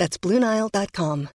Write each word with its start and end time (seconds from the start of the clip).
That's 0.00 0.18
BlueNile.com. 0.18 1.28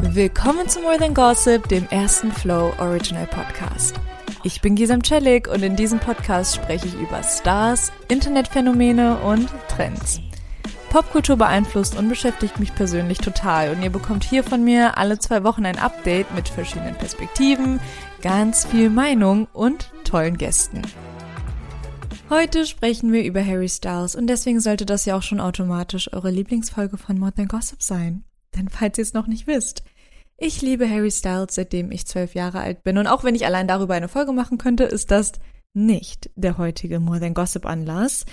Willkommen 0.00 0.68
zu 0.70 0.80
More 0.80 0.96
Than 0.96 1.12
Gossip, 1.12 1.68
dem 1.68 1.86
ersten 1.90 2.32
Flow 2.32 2.72
Original 2.78 3.26
Podcast. 3.26 4.00
Ich 4.42 4.62
bin 4.62 4.74
Gisam 4.74 5.04
Celik 5.04 5.48
und 5.48 5.62
in 5.62 5.76
diesem 5.76 5.98
Podcast 5.98 6.56
spreche 6.56 6.86
ich 6.86 6.94
über 6.94 7.22
Stars, 7.22 7.92
Internetphänomene 8.08 9.18
und 9.18 9.50
Trends. 9.68 10.18
Popkultur 10.88 11.36
beeinflusst 11.36 11.94
und 11.94 12.08
beschäftigt 12.08 12.58
mich 12.58 12.74
persönlich 12.74 13.18
total 13.18 13.68
und 13.72 13.82
ihr 13.82 13.90
bekommt 13.90 14.24
hier 14.24 14.44
von 14.44 14.64
mir 14.64 14.96
alle 14.96 15.18
zwei 15.18 15.44
Wochen 15.44 15.66
ein 15.66 15.78
Update 15.78 16.34
mit 16.34 16.48
verschiedenen 16.48 16.94
Perspektiven, 16.94 17.80
ganz 18.22 18.64
viel 18.64 18.88
Meinung 18.88 19.46
und 19.52 19.92
tollen 20.04 20.38
Gästen. 20.38 20.80
Heute 22.30 22.64
sprechen 22.64 23.12
wir 23.12 23.24
über 23.24 23.44
Harry 23.44 23.68
Styles 23.68 24.14
und 24.14 24.28
deswegen 24.28 24.60
sollte 24.60 24.86
das 24.86 25.04
ja 25.04 25.16
auch 25.16 25.22
schon 25.22 25.40
automatisch 25.40 26.12
eure 26.12 26.30
Lieblingsfolge 26.30 26.96
von 26.96 27.18
More 27.18 27.34
Than 27.34 27.48
Gossip 27.48 27.82
sein. 27.82 28.22
Denn 28.54 28.68
falls 28.68 28.98
ihr 28.98 29.02
es 29.02 29.14
noch 29.14 29.26
nicht 29.26 29.48
wisst, 29.48 29.82
ich 30.36 30.62
liebe 30.62 30.88
Harry 30.88 31.10
Styles, 31.10 31.56
seitdem 31.56 31.90
ich 31.90 32.06
zwölf 32.06 32.36
Jahre 32.36 32.60
alt 32.60 32.84
bin. 32.84 32.98
Und 32.98 33.08
auch 33.08 33.24
wenn 33.24 33.34
ich 33.34 33.46
allein 33.46 33.66
darüber 33.66 33.94
eine 33.94 34.06
Folge 34.06 34.30
machen 34.30 34.58
könnte, 34.58 34.84
ist 34.84 35.10
das 35.10 35.32
nicht 35.74 36.30
der 36.36 36.56
heutige 36.56 37.00
More 37.00 37.18
Than 37.18 37.34
Gossip 37.34 37.66
Anlass, 37.66 38.26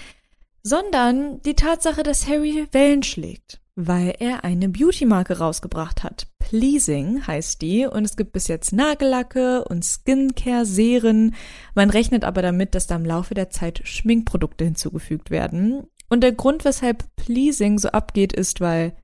sondern 0.67 1.41
die 1.43 1.53
Tatsache, 1.53 2.03
dass 2.03 2.27
Harry 2.27 2.67
Wellen 2.73 3.01
schlägt, 3.01 3.61
weil 3.75 4.13
er 4.19 4.43
eine 4.43 4.67
Beauty-Marke 4.67 5.37
rausgebracht 5.37 6.03
hat. 6.03 6.27
Pleasing 6.39 7.25
heißt 7.25 7.61
die 7.61 7.85
und 7.85 8.03
es 8.03 8.17
gibt 8.17 8.33
bis 8.33 8.49
jetzt 8.49 8.73
Nagellacke 8.73 9.63
und 9.63 9.85
Skincare-Serien. 9.85 11.35
Man 11.73 11.89
rechnet 11.89 12.25
aber 12.25 12.41
damit, 12.41 12.75
dass 12.75 12.85
da 12.85 12.97
im 12.97 13.05
Laufe 13.05 13.33
der 13.33 13.49
Zeit 13.49 13.81
Schminkprodukte 13.85 14.65
hinzugefügt 14.65 15.31
werden. 15.31 15.87
Und 16.09 16.21
der 16.21 16.33
Grund, 16.33 16.65
weshalb 16.65 17.15
Pleasing 17.15 17.79
so 17.79 17.89
abgeht, 17.89 18.33
ist, 18.33 18.59
weil 18.59 18.97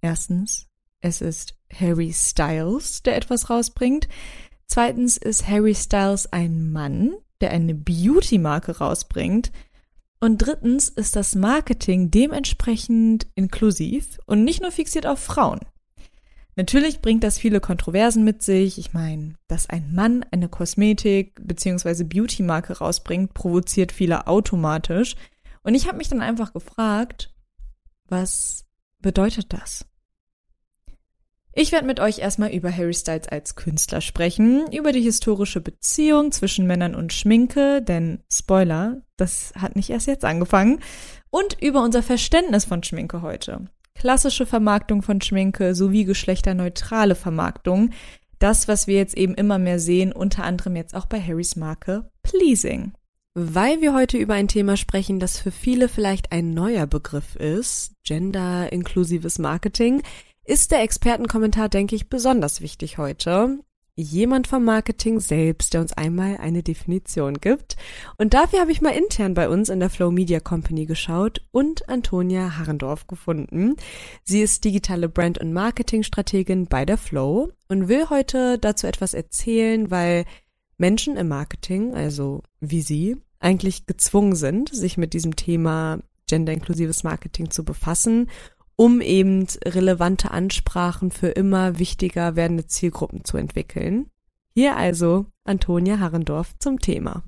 erstens, 0.00 0.68
es 1.02 1.20
ist 1.20 1.54
Harry 1.70 2.14
Styles, 2.14 3.02
der 3.02 3.16
etwas 3.16 3.50
rausbringt. 3.50 4.08
Zweitens 4.66 5.18
ist 5.18 5.46
Harry 5.46 5.74
Styles 5.74 6.32
ein 6.32 6.72
Mann, 6.72 7.12
der 7.42 7.50
eine 7.50 7.74
Beauty-Marke 7.74 8.78
rausbringt. 8.78 9.52
Und 10.20 10.38
drittens 10.38 10.90
ist 10.90 11.16
das 11.16 11.34
Marketing 11.34 12.10
dementsprechend 12.10 13.26
inklusiv 13.34 14.18
und 14.26 14.44
nicht 14.44 14.60
nur 14.60 14.70
fixiert 14.70 15.06
auf 15.06 15.18
Frauen. 15.18 15.60
Natürlich 16.56 17.00
bringt 17.00 17.24
das 17.24 17.38
viele 17.38 17.60
Kontroversen 17.60 18.22
mit 18.22 18.42
sich. 18.42 18.76
Ich 18.76 18.92
meine, 18.92 19.34
dass 19.48 19.70
ein 19.70 19.94
Mann 19.94 20.26
eine 20.30 20.48
Kosmetik 20.48 21.40
bzw. 21.42 22.04
Beauty-Marke 22.04 22.78
rausbringt, 22.78 23.32
provoziert 23.32 23.92
viele 23.92 24.26
automatisch. 24.26 25.16
Und 25.62 25.74
ich 25.74 25.86
habe 25.86 25.96
mich 25.96 26.08
dann 26.08 26.20
einfach 26.20 26.52
gefragt, 26.52 27.32
was 28.08 28.66
bedeutet 29.00 29.54
das? 29.54 29.86
Ich 31.52 31.72
werde 31.72 31.86
mit 31.86 31.98
euch 31.98 32.20
erstmal 32.20 32.50
über 32.50 32.74
Harry 32.74 32.94
Styles 32.94 33.26
als 33.28 33.56
Künstler 33.56 34.00
sprechen, 34.00 34.70
über 34.72 34.92
die 34.92 35.02
historische 35.02 35.60
Beziehung 35.60 36.30
zwischen 36.30 36.66
Männern 36.66 36.94
und 36.94 37.12
Schminke, 37.12 37.82
denn 37.82 38.22
Spoiler, 38.32 39.02
das 39.16 39.52
hat 39.56 39.74
nicht 39.74 39.90
erst 39.90 40.06
jetzt 40.06 40.24
angefangen, 40.24 40.80
und 41.30 41.60
über 41.60 41.82
unser 41.82 42.02
Verständnis 42.04 42.64
von 42.64 42.84
Schminke 42.84 43.22
heute. 43.22 43.66
Klassische 43.94 44.46
Vermarktung 44.46 45.02
von 45.02 45.20
Schminke 45.20 45.74
sowie 45.74 46.04
geschlechterneutrale 46.04 47.16
Vermarktung, 47.16 47.90
das, 48.38 48.68
was 48.68 48.86
wir 48.86 48.96
jetzt 48.96 49.16
eben 49.16 49.34
immer 49.34 49.58
mehr 49.58 49.80
sehen, 49.80 50.12
unter 50.12 50.44
anderem 50.44 50.76
jetzt 50.76 50.94
auch 50.94 51.06
bei 51.06 51.20
Harrys 51.20 51.56
Marke 51.56 52.10
Pleasing. 52.22 52.92
Weil 53.34 53.80
wir 53.80 53.94
heute 53.94 54.18
über 54.18 54.34
ein 54.34 54.48
Thema 54.48 54.76
sprechen, 54.76 55.20
das 55.20 55.38
für 55.38 55.52
viele 55.52 55.88
vielleicht 55.88 56.32
ein 56.32 56.50
neuer 56.50 56.86
Begriff 56.86 57.36
ist, 57.36 57.92
gender-inklusives 58.04 59.38
Marketing, 59.38 60.02
ist 60.50 60.72
der 60.72 60.82
Expertenkommentar, 60.82 61.68
denke 61.68 61.94
ich, 61.94 62.08
besonders 62.08 62.60
wichtig 62.60 62.98
heute. 62.98 63.60
Jemand 63.94 64.48
vom 64.48 64.64
Marketing 64.64 65.20
selbst, 65.20 65.74
der 65.74 65.80
uns 65.80 65.92
einmal 65.92 66.38
eine 66.38 66.64
Definition 66.64 67.34
gibt. 67.34 67.76
Und 68.18 68.34
dafür 68.34 68.58
habe 68.58 68.72
ich 68.72 68.80
mal 68.80 68.90
intern 68.90 69.34
bei 69.34 69.48
uns 69.48 69.68
in 69.68 69.78
der 69.78 69.90
Flow 69.90 70.10
Media 70.10 70.40
Company 70.40 70.86
geschaut 70.86 71.40
und 71.52 71.88
Antonia 71.88 72.58
Harrendorf 72.58 73.06
gefunden. 73.06 73.76
Sie 74.24 74.42
ist 74.42 74.64
digitale 74.64 75.08
Brand- 75.08 75.38
und 75.38 75.52
Marketingstrategin 75.52 76.66
bei 76.66 76.84
der 76.84 76.98
Flow 76.98 77.52
und 77.68 77.86
will 77.86 78.10
heute 78.10 78.58
dazu 78.58 78.88
etwas 78.88 79.14
erzählen, 79.14 79.92
weil 79.92 80.24
Menschen 80.78 81.16
im 81.16 81.28
Marketing, 81.28 81.94
also 81.94 82.42
wie 82.58 82.82
sie, 82.82 83.18
eigentlich 83.38 83.86
gezwungen 83.86 84.34
sind, 84.34 84.74
sich 84.74 84.98
mit 84.98 85.12
diesem 85.12 85.36
Thema 85.36 86.00
genderinklusives 86.26 87.04
Marketing 87.04 87.50
zu 87.50 87.64
befassen 87.64 88.28
um 88.80 89.02
eben 89.02 89.46
relevante 89.62 90.30
Ansprachen 90.30 91.10
für 91.10 91.28
immer 91.28 91.78
wichtiger 91.78 92.34
werdende 92.34 92.66
Zielgruppen 92.66 93.26
zu 93.26 93.36
entwickeln. 93.36 94.08
Hier 94.54 94.74
also 94.74 95.26
Antonia 95.44 95.98
Harrendorf 95.98 96.54
zum 96.58 96.80
Thema. 96.80 97.22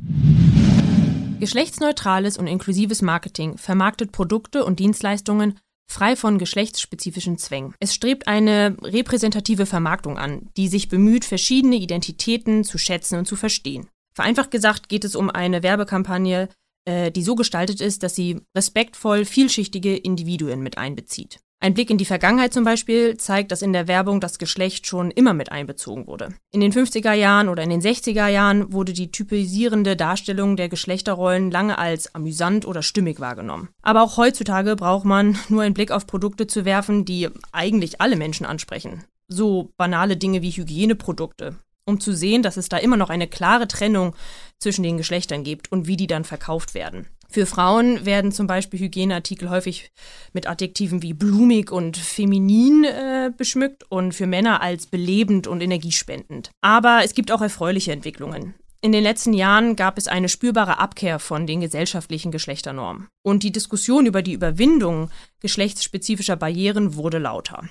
Geschlechtsneutrales 1.41 2.39
und 2.39 2.47
inklusives 2.47 3.03
Marketing 3.03 3.59
vermarktet 3.59 4.13
Produkte 4.13 4.65
und 4.65 4.81
Dienstleistungen 4.81 5.59
frei 5.87 6.17
von 6.17 6.39
geschlechtsspezifischen 6.39 7.37
Zwängen. 7.37 7.75
Es 7.81 7.93
strebt 7.93 8.29
eine 8.29 8.75
repräsentative 8.83 9.67
Vermarktung 9.67 10.17
an, 10.17 10.49
die 10.57 10.69
sich 10.69 10.89
bemüht, 10.89 11.27
verschiedene 11.27 11.77
Identitäten 11.77 12.65
zu 12.65 12.79
schätzen 12.79 13.19
und 13.19 13.27
zu 13.27 13.37
verstehen. 13.37 13.91
Vereinfacht 14.15 14.53
gesagt 14.53 14.89
geht 14.89 15.05
es 15.05 15.15
um 15.15 15.29
eine 15.29 15.63
Werbekampagne, 15.63 16.49
äh, 16.85 17.11
die 17.11 17.23
so 17.23 17.35
gestaltet 17.35 17.81
ist, 17.81 18.03
dass 18.03 18.15
sie 18.15 18.41
respektvoll 18.57 19.25
vielschichtige 19.25 19.97
Individuen 19.97 20.63
mit 20.63 20.79
einbezieht. 20.79 21.41
Ein 21.63 21.75
Blick 21.75 21.91
in 21.91 21.99
die 21.99 22.05
Vergangenheit 22.05 22.53
zum 22.53 22.65
Beispiel 22.65 23.17
zeigt, 23.19 23.53
dass 23.53 23.63
in 23.63 23.73
der 23.73 23.87
Werbung 23.87 24.21
das 24.21 24.39
Geschlecht 24.39 24.89
schon 24.89 25.13
immer 25.13 25.33
mit 25.33 25.53
einbezogen 25.53 26.09
wurde. 26.09 26.35
In 26.51 26.61
den 26.61 26.73
50er 26.73 27.13
Jahren 27.13 27.49
oder 27.49 27.63
in 27.63 27.71
den 27.71 27.81
60er 27.81 28.27
Jahren 28.27 28.73
wurde 28.73 28.93
die 28.93 29.13
typisierende 29.13 29.95
Darstellung 29.95 30.57
der 30.57 30.69
Geschlechterrollen 30.69 31.53
lange 31.53 31.79
als 31.79 32.17
amüsant 32.17 32.67
oder 32.67 32.83
stimmig 32.83 33.21
wahrgenommen. 33.21 33.69
Aber 33.81 34.03
auch 34.03 34.17
heutzutage 34.17 34.75
braucht 34.75 35.05
man 35.05 35.39
nur 35.49 35.63
einen 35.63 35.73
Blick 35.73 35.93
auf 35.93 36.09
Produkte 36.09 36.49
zu 36.49 36.65
werfen, 36.65 37.05
die 37.05 37.29
eigentlich 37.53 38.01
alle 38.01 38.17
Menschen 38.17 38.45
ansprechen. 38.45 39.05
So 39.29 39.71
banale 39.77 40.17
Dinge 40.17 40.43
wie 40.43 40.51
Hygieneprodukte, 40.51 41.55
um 41.93 42.01
zu 42.01 42.13
sehen, 42.13 42.43
dass 42.43 42.57
es 42.57 42.69
da 42.69 42.79
immer 42.79 42.97
noch 42.97 43.11
eine 43.11 43.29
klare 43.29 43.69
Trennung 43.69 44.15
zwischen 44.59 44.83
den 44.83 44.97
Geschlechtern 44.97 45.45
gibt 45.45 45.71
und 45.71 45.87
wie 45.87 45.97
die 45.97 46.07
dann 46.07 46.25
verkauft 46.25 46.75
werden. 46.75 47.07
Für 47.29 47.47
Frauen 47.47 48.05
werden 48.05 48.31
zum 48.31 48.47
Beispiel 48.47 48.79
Hygieneartikel 48.81 49.49
häufig 49.49 49.91
mit 50.35 50.47
Adjektiven 50.47 51.03
wie 51.03 51.15
blumig 51.15 51.71
und 51.71 51.97
feminin 51.97 52.85
äh, 52.85 53.31
beschmückt 53.35 53.85
und 53.89 54.13
für 54.13 54.27
Männer 54.27 54.61
als 54.61 54.87
belebend 54.87 55.47
und 55.47 55.63
energiespendend. 55.63 56.51
Aber 56.61 57.01
es 57.05 57.15
gibt 57.15 57.33
auch 57.33 57.41
erfreuliche 57.41 57.93
Entwicklungen. 57.93 58.55
In 58.83 58.93
den 58.93 59.03
letzten 59.03 59.33
Jahren 59.33 59.77
gab 59.77 59.97
es 59.97 60.09
eine 60.09 60.29
spürbare 60.29 60.79
Abkehr 60.79 61.19
von 61.21 61.47
den 61.47 61.61
gesellschaftlichen 61.61 62.33
Geschlechternormen. 62.33 63.09
Und 63.23 63.45
die 63.45 63.53
Diskussion 63.53 64.07
über 64.07 64.23
die 64.23 64.33
Überwindung 64.33 65.09
geschlechtsspezifischer 65.41 66.37
Barrieren 66.37 66.97
wurde 66.97 67.19
lauter. 67.19 67.65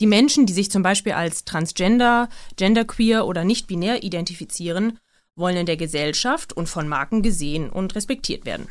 Die 0.00 0.06
Menschen, 0.06 0.46
die 0.46 0.52
sich 0.52 0.70
zum 0.70 0.82
Beispiel 0.82 1.12
als 1.12 1.44
transgender, 1.44 2.28
genderqueer 2.56 3.26
oder 3.26 3.44
nicht 3.44 3.66
binär 3.66 4.04
identifizieren, 4.04 4.98
wollen 5.34 5.56
in 5.56 5.66
der 5.66 5.76
Gesellschaft 5.76 6.52
und 6.52 6.68
von 6.68 6.88
Marken 6.88 7.22
gesehen 7.22 7.70
und 7.70 7.94
respektiert 7.94 8.44
werden. 8.44 8.68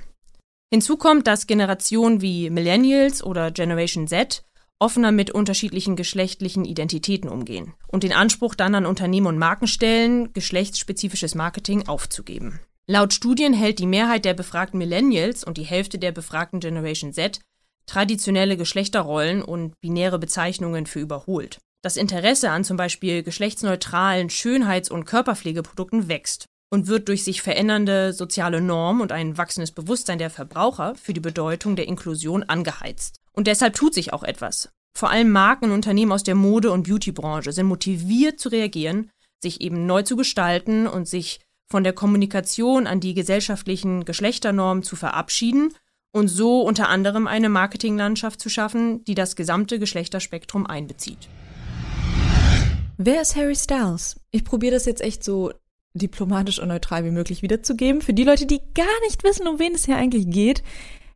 Hinzu 0.71 0.97
kommt, 0.97 1.27
dass 1.27 1.47
Generationen 1.47 2.21
wie 2.21 2.49
Millennials 2.49 3.23
oder 3.23 3.51
Generation 3.51 4.07
Z 4.07 4.43
offener 4.79 5.11
mit 5.11 5.31
unterschiedlichen 5.31 5.95
geschlechtlichen 5.95 6.65
Identitäten 6.65 7.29
umgehen 7.29 7.73
und 7.87 8.03
den 8.03 8.13
Anspruch 8.13 8.53
dann 8.53 8.75
an 8.75 8.85
Unternehmen 8.85 9.27
und 9.27 9.37
Marken 9.37 9.67
stellen, 9.67 10.33
geschlechtsspezifisches 10.33 11.35
Marketing 11.35 11.87
aufzugeben. 11.87 12.59
Laut 12.85 13.13
Studien 13.13 13.53
hält 13.53 13.79
die 13.79 13.87
Mehrheit 13.87 14.23
der 14.23 14.33
befragten 14.33 14.77
Millennials 14.77 15.43
und 15.43 15.57
die 15.57 15.65
Hälfte 15.65 15.97
der 15.97 16.11
befragten 16.11 16.59
Generation 16.59 17.11
Z 17.11 17.39
traditionelle 17.87 18.57
Geschlechterrollen 18.57 19.41
und 19.41 19.73
binäre 19.81 20.19
Bezeichnungen 20.19 20.85
für 20.85 20.99
überholt. 20.99 21.59
Das 21.81 21.97
Interesse 21.97 22.51
an 22.51 22.63
zum 22.63 22.77
Beispiel 22.77 23.23
geschlechtsneutralen 23.23 24.29
Schönheits- 24.29 24.91
und 24.91 25.05
Körperpflegeprodukten 25.05 26.07
wächst. 26.07 26.45
und 26.69 26.87
wird 26.87 27.07
durch 27.07 27.23
sich 27.23 27.41
verändernde 27.41 28.11
soziale 28.11 28.59
Normen 28.59 29.01
und 29.01 29.13
ein 29.13 29.37
wachsendes 29.37 29.71
Bewusstsein 29.71 30.19
der 30.19 30.29
Verbraucher 30.29 30.95
für 30.95 31.13
die 31.13 31.21
Bedeutung 31.21 31.77
der 31.77 31.87
Inklusion 31.87 32.43
angeheizt. 32.43 33.15
Und 33.31 33.47
deshalb 33.47 33.75
tut 33.75 33.93
sich 33.93 34.11
auch 34.11 34.23
etwas. 34.23 34.67
Vor 34.93 35.09
allem 35.09 35.31
Marken 35.31 35.67
und 35.67 35.71
Unternehmen 35.71 36.11
aus 36.11 36.23
der 36.23 36.35
Mode- 36.35 36.71
und 36.71 36.83
Beautybranche 36.83 37.53
sind 37.53 37.67
motiviert 37.67 38.41
zu 38.41 38.49
reagieren, 38.49 39.09
sich 39.41 39.61
eben 39.61 39.85
neu 39.85 40.01
zu 40.01 40.17
gestalten 40.17 40.87
und 40.87 41.07
sich 41.07 41.39
von 41.71 41.85
der 41.85 41.93
Kommunikation 41.93 42.85
an 42.85 42.99
die 42.99 43.13
gesellschaftlichen 43.13 44.03
Geschlechternormen 44.03 44.83
zu 44.83 44.97
verabschieden 44.97 45.73
und 46.11 46.27
so 46.27 46.61
unter 46.61 46.89
anderem 46.89 47.27
eine 47.27 47.49
Marketinglandschaft 47.49 48.41
zu 48.41 48.49
schaffen, 48.49 49.03
die 49.05 49.15
das 49.15 49.35
gesamte 49.35 49.79
Geschlechterspektrum 49.79 50.65
einbezieht. 50.65 51.29
Wer 52.97 53.21
ist 53.21 53.35
Harry 53.35 53.55
Styles? 53.55 54.19
Ich 54.31 54.43
probiere 54.43 54.73
das 54.73 54.85
jetzt 54.85 55.01
echt 55.01 55.23
so 55.23 55.51
diplomatisch 55.93 56.59
und 56.59 56.69
neutral 56.69 57.05
wie 57.05 57.11
möglich 57.11 57.41
wiederzugeben. 57.41 58.01
Für 58.01 58.13
die 58.13 58.23
Leute, 58.23 58.45
die 58.45 58.61
gar 58.73 58.85
nicht 59.03 59.23
wissen, 59.23 59.47
um 59.47 59.59
wen 59.59 59.75
es 59.75 59.85
hier 59.85 59.97
eigentlich 59.97 60.29
geht. 60.29 60.63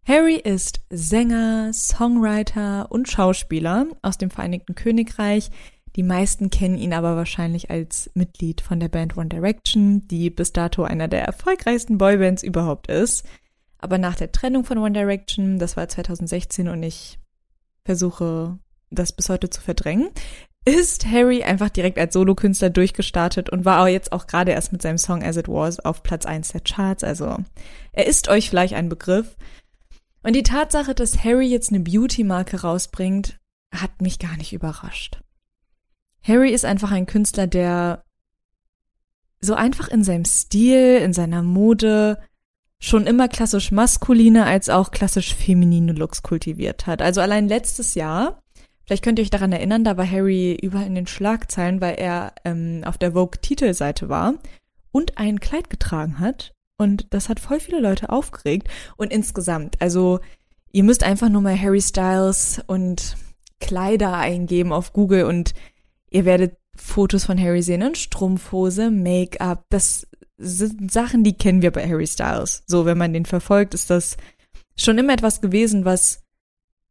Harry 0.08 0.36
ist 0.36 0.82
Sänger, 0.90 1.72
Songwriter 1.74 2.92
und 2.92 3.10
Schauspieler 3.10 3.88
aus 4.02 4.18
dem 4.18 4.32
Vereinigten 4.32 4.76
Königreich. 4.76 5.50
Die 5.96 6.04
meisten 6.04 6.50
kennen 6.50 6.78
ihn 6.78 6.94
aber 6.94 7.16
wahrscheinlich 7.16 7.70
als 7.70 8.10
Mitglied 8.14 8.62
von 8.62 8.80
der 8.80 8.88
Band 8.88 9.18
One 9.18 9.30
Direction, 9.30 10.08
die 10.08 10.30
bis 10.30 10.54
dato 10.54 10.84
einer 10.84 11.08
der 11.08 11.24
erfolgreichsten 11.24 11.98
Boybands 11.98 12.44
überhaupt 12.44 12.88
ist. 12.88 13.26
Aber 13.82 13.98
nach 13.98 14.16
der 14.16 14.32
Trennung 14.32 14.64
von 14.64 14.78
One 14.78 14.94
Direction, 14.94 15.60
das 15.60 15.76
war 15.76 15.88
2016 15.88 16.70
und 16.70 16.84
ich 16.84 17.20
versuche 17.84 18.60
das 18.92 19.12
bis 19.12 19.30
heute 19.30 19.50
zu 19.50 19.60
verdrängen, 19.60 20.10
ist 20.64 21.08
Harry 21.08 21.44
einfach 21.44 21.70
direkt 21.70 21.98
als 21.98 22.14
Solokünstler 22.14 22.70
durchgestartet 22.70 23.50
und 23.50 23.66
war 23.66 23.82
auch 23.82 23.88
jetzt 23.88 24.12
auch 24.12 24.28
gerade 24.28 24.52
erst 24.52 24.72
mit 24.72 24.82
seinem 24.82 25.00
Song 25.00 25.24
As 25.24 25.38
It 25.38 25.48
Was 25.48 25.80
auf 25.80 26.04
Platz 26.04 26.28
1 26.28 26.50
der 26.50 26.62
Charts. 26.62 27.04
Also 27.04 27.38
er 27.92 28.06
ist 28.06 28.30
euch 28.30 28.50
vielleicht 28.50 28.76
ein 28.76 28.90
Begriff. 28.90 29.36
Und 30.22 30.36
die 30.36 30.44
Tatsache, 30.44 30.94
dass 30.94 31.24
Harry 31.24 31.48
jetzt 31.48 31.72
eine 31.72 31.80
Beauty-Marke 31.80 32.62
rausbringt, 32.62 33.40
hat 33.74 34.02
mich 34.02 34.20
gar 34.20 34.38
nicht 34.38 34.54
überrascht. 34.54 35.20
Harry 36.22 36.52
ist 36.52 36.66
einfach 36.66 36.92
ein 36.92 37.08
Künstler, 37.08 37.48
der 37.48 38.04
so 39.40 39.56
einfach 39.56 39.88
in 39.88 40.04
seinem 40.04 40.26
Stil, 40.26 40.98
in 40.98 41.14
seiner 41.14 41.42
Mode 41.42 42.20
schon 42.82 43.08
immer 43.08 43.30
klassisch 43.30 43.72
maskuline 43.72 44.46
als 44.46 44.68
auch 44.68 44.92
klassisch 44.92 45.34
feminine 45.34 45.94
Looks 45.94 46.24
kultiviert 46.24 46.88
hat. 46.88 47.02
Also 47.02 47.22
allein 47.22 47.48
letztes 47.48 47.96
Jahr 47.96 48.42
Vielleicht 48.92 49.06
könnt 49.06 49.20
ihr 49.20 49.24
euch 49.24 49.30
daran 49.30 49.54
erinnern, 49.54 49.86
da 49.86 49.96
war 49.96 50.06
Harry 50.10 50.58
überall 50.62 50.86
in 50.86 50.96
den 50.96 51.08
Schlagzeilen, 51.08 51.80
weil 51.80 51.96
er 51.96 52.34
ähm, 52.44 52.82
auf 52.84 52.98
der 52.98 53.14
Vogue-Titelseite 53.14 54.10
war 54.10 54.34
und 54.92 55.18
ein 55.18 55.40
Kleid 55.40 55.70
getragen 55.70 56.20
hat. 56.20 56.54
Und 56.78 57.08
das 57.12 57.30
hat 57.30 57.40
voll 57.40 57.62
viele 57.62 57.80
Leute 57.80 58.10
aufgeregt. 58.10 58.68
Und 58.98 59.14
insgesamt, 59.14 59.80
also 59.80 60.20
ihr 60.74 60.84
müsst 60.84 61.04
einfach 61.04 61.30
nur 61.30 61.42
mal 61.42 61.58
Harry 61.58 61.82
Styles 61.82 62.62
und 62.68 63.16
Kleider 63.62 64.18
eingeben 64.18 64.74
auf 64.74 64.92
Google 64.92 65.24
und 65.24 65.54
ihr 66.10 66.26
werdet 66.26 66.58
Fotos 66.76 67.24
von 67.24 67.40
Harry 67.40 67.62
sehen 67.62 67.82
in 67.82 67.96
Strumpfhose, 67.96 68.92
Make-up. 68.92 69.64
Das 69.70 70.06
sind 70.42 70.92
Sachen, 70.92 71.24
die 71.24 71.38
kennen 71.38 71.62
wir 71.62 71.72
bei 71.72 71.88
Harry 71.88 72.08
Styles. 72.08 72.64
So, 72.68 72.86
wenn 72.86 72.98
man 72.98 73.14
den 73.14 73.26
verfolgt, 73.26 73.74
ist 73.74 73.90
das 73.90 74.18
schon 74.76 74.98
immer 74.98 75.14
etwas 75.14 75.42
gewesen, 75.42 75.86
was 75.86 76.24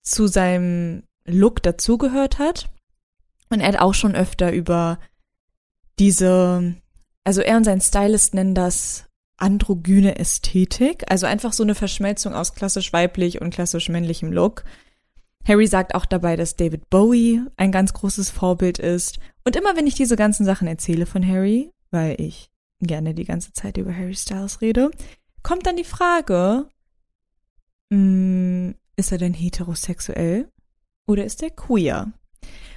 zu 0.02 0.26
seinem 0.26 1.02
Look 1.26 1.62
dazugehört 1.62 2.38
hat. 2.38 2.70
Und 3.50 3.60
er 3.60 3.68
hat 3.68 3.80
auch 3.80 3.94
schon 3.94 4.14
öfter 4.14 4.52
über 4.52 4.98
diese, 5.98 6.76
also 7.24 7.40
er 7.40 7.56
und 7.56 7.64
sein 7.64 7.80
Stylist 7.80 8.34
nennen 8.34 8.54
das 8.54 9.06
androgyne 9.36 10.18
Ästhetik, 10.18 11.04
also 11.10 11.26
einfach 11.26 11.52
so 11.52 11.62
eine 11.62 11.74
Verschmelzung 11.74 12.34
aus 12.34 12.54
klassisch 12.54 12.92
weiblich 12.92 13.40
und 13.40 13.52
klassisch 13.52 13.88
männlichem 13.88 14.32
Look. 14.32 14.64
Harry 15.44 15.66
sagt 15.66 15.94
auch 15.94 16.04
dabei, 16.04 16.36
dass 16.36 16.56
David 16.56 16.90
Bowie 16.90 17.42
ein 17.56 17.72
ganz 17.72 17.94
großes 17.94 18.30
Vorbild 18.30 18.78
ist. 18.78 19.18
Und 19.44 19.56
immer 19.56 19.74
wenn 19.76 19.86
ich 19.86 19.94
diese 19.94 20.16
ganzen 20.16 20.44
Sachen 20.44 20.68
erzähle 20.68 21.06
von 21.06 21.26
Harry, 21.26 21.72
weil 21.90 22.20
ich 22.20 22.49
gerne 22.80 23.14
die 23.14 23.24
ganze 23.24 23.52
Zeit 23.52 23.76
über 23.76 23.94
Harry 23.94 24.14
Styles 24.14 24.60
rede, 24.60 24.90
kommt 25.42 25.66
dann 25.66 25.76
die 25.76 25.84
Frage, 25.84 26.66
mh, 27.90 27.96
hm, 27.96 28.74
ist 28.96 29.12
er 29.12 29.18
denn 29.18 29.34
heterosexuell? 29.34 30.48
Oder 31.06 31.24
ist 31.24 31.42
er 31.42 31.50
queer? 31.50 32.12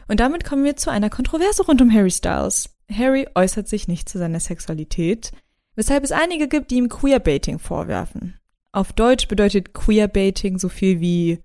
Und 0.07 0.19
damit 0.19 0.43
kommen 0.43 0.63
wir 0.63 0.75
zu 0.75 0.89
einer 0.89 1.09
Kontroverse 1.09 1.65
rund 1.65 1.81
um 1.81 1.93
Harry 1.93 2.11
Styles. 2.11 2.69
Harry 2.91 3.27
äußert 3.35 3.67
sich 3.67 3.87
nicht 3.87 4.09
zu 4.09 4.17
seiner 4.17 4.39
Sexualität, 4.39 5.31
weshalb 5.75 6.03
es 6.03 6.11
einige 6.11 6.47
gibt, 6.47 6.71
die 6.71 6.77
ihm 6.77 6.89
Queerbaiting 6.89 7.59
vorwerfen. 7.59 8.39
Auf 8.71 8.93
Deutsch 8.93 9.27
bedeutet 9.27 9.73
Queerbaiting 9.73 10.57
so 10.57 10.67
viel 10.67 10.99
wie 10.99 11.39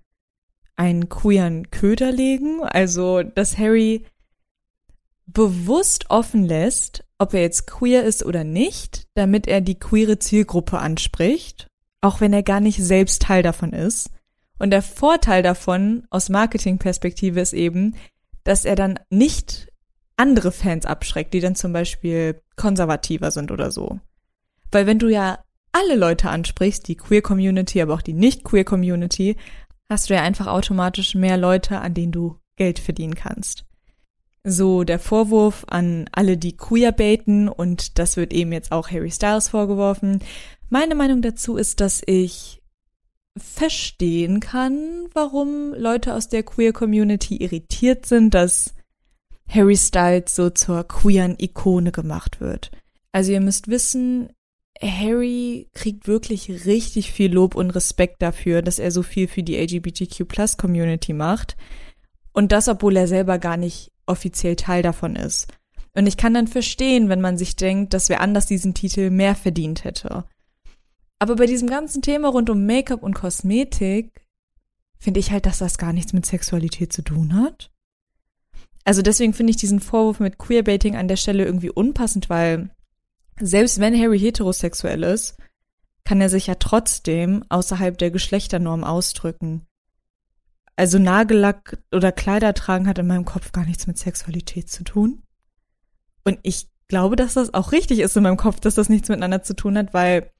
einen 0.75 1.09
queeren 1.09 1.69
Köder 1.71 2.11
legen, 2.11 2.63
also 2.63 3.21
dass 3.21 3.57
Harry 3.57 4.05
bewusst 5.27 6.09
offen 6.09 6.43
lässt, 6.43 7.03
ob 7.19 7.33
er 7.33 7.41
jetzt 7.41 7.67
queer 7.67 8.03
ist 8.03 8.25
oder 8.25 8.43
nicht, 8.43 9.07
damit 9.13 9.47
er 9.47 9.61
die 9.61 9.77
queere 9.77 10.17
Zielgruppe 10.19 10.79
anspricht, 10.79 11.67
auch 12.01 12.21
wenn 12.21 12.33
er 12.33 12.43
gar 12.43 12.61
nicht 12.61 12.81
selbst 12.81 13.21
Teil 13.21 13.43
davon 13.43 13.73
ist. 13.73 14.09
Und 14.57 14.71
der 14.71 14.81
Vorteil 14.81 15.43
davon 15.43 16.07
aus 16.09 16.29
Marketingperspektive 16.29 17.39
ist 17.39 17.53
eben, 17.53 17.95
dass 18.43 18.65
er 18.65 18.75
dann 18.75 18.99
nicht 19.09 19.67
andere 20.17 20.51
Fans 20.51 20.85
abschreckt, 20.85 21.33
die 21.33 21.39
dann 21.39 21.55
zum 21.55 21.71
Beispiel 21.73 22.41
konservativer 22.55 23.31
sind 23.31 23.51
oder 23.51 23.71
so. 23.71 23.99
Weil 24.71 24.85
wenn 24.85 24.99
du 24.99 25.07
ja 25.07 25.39
alle 25.71 25.95
Leute 25.95 26.29
ansprichst, 26.29 26.87
die 26.87 26.95
Queer 26.95 27.21
Community, 27.21 27.81
aber 27.81 27.93
auch 27.93 28.01
die 28.01 28.13
nicht 28.13 28.43
Queer 28.43 28.63
Community, 28.63 29.37
hast 29.89 30.09
du 30.09 30.13
ja 30.13 30.21
einfach 30.21 30.47
automatisch 30.47 31.15
mehr 31.15 31.37
Leute, 31.37 31.79
an 31.79 31.93
denen 31.93 32.11
du 32.11 32.37
Geld 32.55 32.79
verdienen 32.79 33.15
kannst. 33.15 33.65
So 34.43 34.83
der 34.83 34.99
Vorwurf 34.99 35.65
an 35.67 36.09
alle, 36.11 36.37
die 36.37 36.55
queer 36.55 36.91
baiten, 36.91 37.49
und 37.49 37.99
das 37.99 38.17
wird 38.17 38.33
eben 38.33 38.51
jetzt 38.53 38.71
auch 38.71 38.89
Harry 38.89 39.11
Styles 39.11 39.49
vorgeworfen. 39.49 40.19
Meine 40.69 40.95
Meinung 40.95 41.21
dazu 41.21 41.57
ist, 41.57 41.81
dass 41.81 42.01
ich 42.05 42.61
verstehen 43.37 44.39
kann, 44.39 45.07
warum 45.13 45.73
Leute 45.73 46.13
aus 46.13 46.29
der 46.29 46.43
Queer 46.43 46.73
Community 46.73 47.37
irritiert 47.37 48.05
sind, 48.05 48.33
dass 48.33 48.73
Harry 49.47 49.77
Styles 49.77 50.35
so 50.35 50.49
zur 50.49 50.83
queeren 50.87 51.35
Ikone 51.39 51.91
gemacht 51.91 52.39
wird. 52.39 52.71
Also 53.11 53.31
ihr 53.31 53.41
müsst 53.41 53.67
wissen, 53.67 54.29
Harry 54.81 55.67
kriegt 55.73 56.07
wirklich 56.07 56.65
richtig 56.65 57.11
viel 57.11 57.33
Lob 57.33 57.55
und 57.55 57.71
Respekt 57.71 58.21
dafür, 58.21 58.61
dass 58.61 58.79
er 58.79 58.91
so 58.91 59.03
viel 59.03 59.27
für 59.27 59.43
die 59.43 59.57
LGBTQ 59.57 60.27
Plus 60.27 60.57
Community 60.57 61.13
macht. 61.13 61.57
Und 62.31 62.51
das, 62.51 62.67
obwohl 62.67 62.95
er 62.95 63.07
selber 63.07 63.39
gar 63.39 63.57
nicht 63.57 63.91
offiziell 64.09 64.55
Teil 64.55 64.83
davon 64.83 65.15
ist. 65.15 65.47
Und 65.95 66.07
ich 66.07 66.17
kann 66.17 66.33
dann 66.33 66.47
verstehen, 66.47 67.09
wenn 67.09 67.21
man 67.21 67.37
sich 67.37 67.55
denkt, 67.55 67.93
dass 67.93 68.09
wer 68.09 68.21
anders 68.21 68.45
diesen 68.45 68.73
Titel 68.73 69.09
mehr 69.09 69.35
verdient 69.35 69.83
hätte. 69.83 70.25
Aber 71.19 71.35
bei 71.35 71.45
diesem 71.45 71.67
ganzen 71.67 72.01
Thema 72.01 72.29
rund 72.29 72.49
um 72.49 72.65
Make-up 72.65 73.03
und 73.03 73.13
Kosmetik 73.13 74.25
finde 74.97 75.19
ich 75.19 75.31
halt, 75.31 75.45
dass 75.45 75.59
das 75.59 75.77
gar 75.77 75.93
nichts 75.93 76.13
mit 76.13 76.25
Sexualität 76.25 76.93
zu 76.93 77.01
tun 77.01 77.33
hat. 77.33 77.71
Also 78.85 79.01
deswegen 79.01 79.33
finde 79.33 79.51
ich 79.51 79.57
diesen 79.57 79.81
Vorwurf 79.81 80.19
mit 80.19 80.37
Queerbaiting 80.37 80.95
an 80.95 81.07
der 81.07 81.17
Stelle 81.17 81.45
irgendwie 81.45 81.69
unpassend, 81.69 82.29
weil 82.29 82.69
selbst 83.39 83.79
wenn 83.79 83.99
Harry 83.99 84.19
heterosexuell 84.19 85.03
ist, 85.03 85.37
kann 86.03 86.21
er 86.21 86.29
sich 86.29 86.47
ja 86.47 86.55
trotzdem 86.55 87.43
außerhalb 87.49 87.97
der 87.97 88.11
Geschlechternorm 88.11 88.83
ausdrücken. 88.83 89.65
Also 90.79 90.97
Nagellack 90.97 91.77
oder 91.91 92.13
Kleider 92.13 92.53
tragen 92.53 92.87
hat 92.87 92.97
in 92.99 93.07
meinem 93.07 93.25
Kopf 93.25 93.51
gar 93.51 93.65
nichts 93.65 93.85
mit 93.85 93.97
Sexualität 93.97 94.69
zu 94.69 94.85
tun. 94.85 95.23
Und 96.23 96.39
ich 96.41 96.69
glaube, 96.87 97.17
dass 97.17 97.33
das 97.33 97.53
auch 97.53 97.73
richtig 97.73 97.99
ist 97.99 98.15
in 98.15 98.23
meinem 98.23 98.37
Kopf, 98.37 98.61
dass 98.61 98.75
das 98.75 98.87
nichts 98.87 99.09
miteinander 99.09 99.43
zu 99.43 99.53
tun 99.53 99.77
hat, 99.77 99.93
weil 99.93 100.31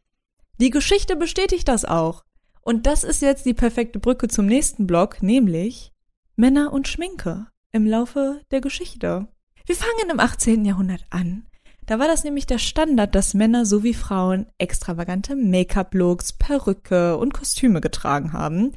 die 0.58 0.70
Geschichte 0.70 1.18
bestätigt 1.18 1.68
das 1.68 1.84
auch. 1.84 2.24
Und 2.62 2.86
das 2.86 3.04
ist 3.04 3.22
jetzt 3.22 3.46
die 3.46 3.54
perfekte 3.54 4.00
Brücke 4.00 4.30
zum 4.30 4.46
nächsten 4.46 4.88
Block, 4.88 5.22
nämlich 5.22 5.92
Männer 6.38 6.72
und 6.72 6.88
Schminke 6.88 7.48
im 7.74 7.86
Laufe 7.86 8.40
der 8.52 8.62
Geschichte. 8.62 9.28
Wir 9.66 9.76
fangen 9.76 10.10
im 10.10 10.22
18. 10.22 10.64
Jahrhundert 10.64 11.06
an. 11.10 11.48
Da 11.86 12.00
war 12.00 12.08
das 12.08 12.24
nämlich 12.24 12.48
der 12.48 12.60
Standard, 12.60 13.14
dass 13.14 13.34
Männer 13.34 13.66
sowie 13.66 13.94
Frauen 13.94 14.46
extravagante 14.58 15.36
Make-up-Looks, 15.36 16.32
Perücke 16.32 17.18
und 17.18 17.34
Kostüme 17.34 17.82
getragen 17.82 18.32
haben. 18.32 18.72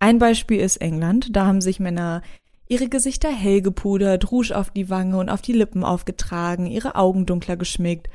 Ein 0.00 0.18
Beispiel 0.18 0.58
ist 0.58 0.78
England. 0.78 1.36
Da 1.36 1.46
haben 1.46 1.60
sich 1.60 1.78
Männer 1.78 2.22
ihre 2.66 2.88
Gesichter 2.88 3.30
hell 3.30 3.62
gepudert, 3.62 4.32
Rouge 4.32 4.56
auf 4.56 4.70
die 4.70 4.90
Wange 4.90 5.18
und 5.18 5.28
auf 5.28 5.42
die 5.42 5.52
Lippen 5.52 5.84
aufgetragen, 5.84 6.66
ihre 6.66 6.94
Augen 6.94 7.26
dunkler 7.26 7.56
geschminkt. 7.56 8.08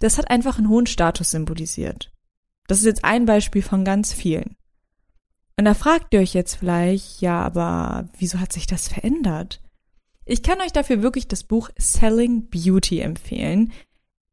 Das 0.00 0.18
hat 0.18 0.30
einfach 0.30 0.58
einen 0.58 0.68
hohen 0.68 0.86
Status 0.86 1.30
symbolisiert. 1.30 2.10
Das 2.66 2.78
ist 2.78 2.86
jetzt 2.86 3.04
ein 3.04 3.26
Beispiel 3.26 3.62
von 3.62 3.84
ganz 3.84 4.12
vielen. 4.12 4.56
Und 5.56 5.66
da 5.66 5.74
fragt 5.74 6.14
ihr 6.14 6.20
euch 6.20 6.34
jetzt 6.34 6.56
vielleicht, 6.56 7.20
ja, 7.20 7.42
aber 7.42 8.08
wieso 8.18 8.40
hat 8.40 8.52
sich 8.52 8.66
das 8.66 8.88
verändert? 8.88 9.60
Ich 10.24 10.42
kann 10.42 10.60
euch 10.60 10.72
dafür 10.72 11.02
wirklich 11.02 11.28
das 11.28 11.44
Buch 11.44 11.70
Selling 11.76 12.48
Beauty 12.48 13.00
empfehlen. 13.00 13.72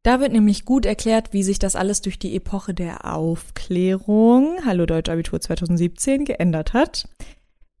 Da 0.02 0.20
wird 0.20 0.32
nämlich 0.32 0.64
gut 0.64 0.86
erklärt, 0.86 1.32
wie 1.32 1.42
sich 1.42 1.58
das 1.58 1.76
alles 1.76 2.00
durch 2.00 2.18
die 2.18 2.34
Epoche 2.36 2.72
der 2.72 3.04
Aufklärung, 3.12 4.58
Hallo 4.64 4.86
Deutsch 4.86 5.10
Abitur 5.10 5.40
2017, 5.40 6.24
geändert 6.24 6.72
hat. 6.72 7.08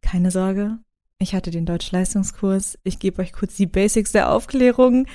Keine 0.02 0.30
Sorge, 0.30 0.78
ich 1.20 1.34
hatte 1.34 1.50
den 1.50 1.66
Deutschleistungskurs. 1.66 2.78
Ich 2.84 3.00
gebe 3.00 3.22
euch 3.22 3.32
kurz 3.32 3.56
die 3.56 3.66
Basics 3.66 4.12
der 4.12 4.30
Aufklärung. 4.32 5.06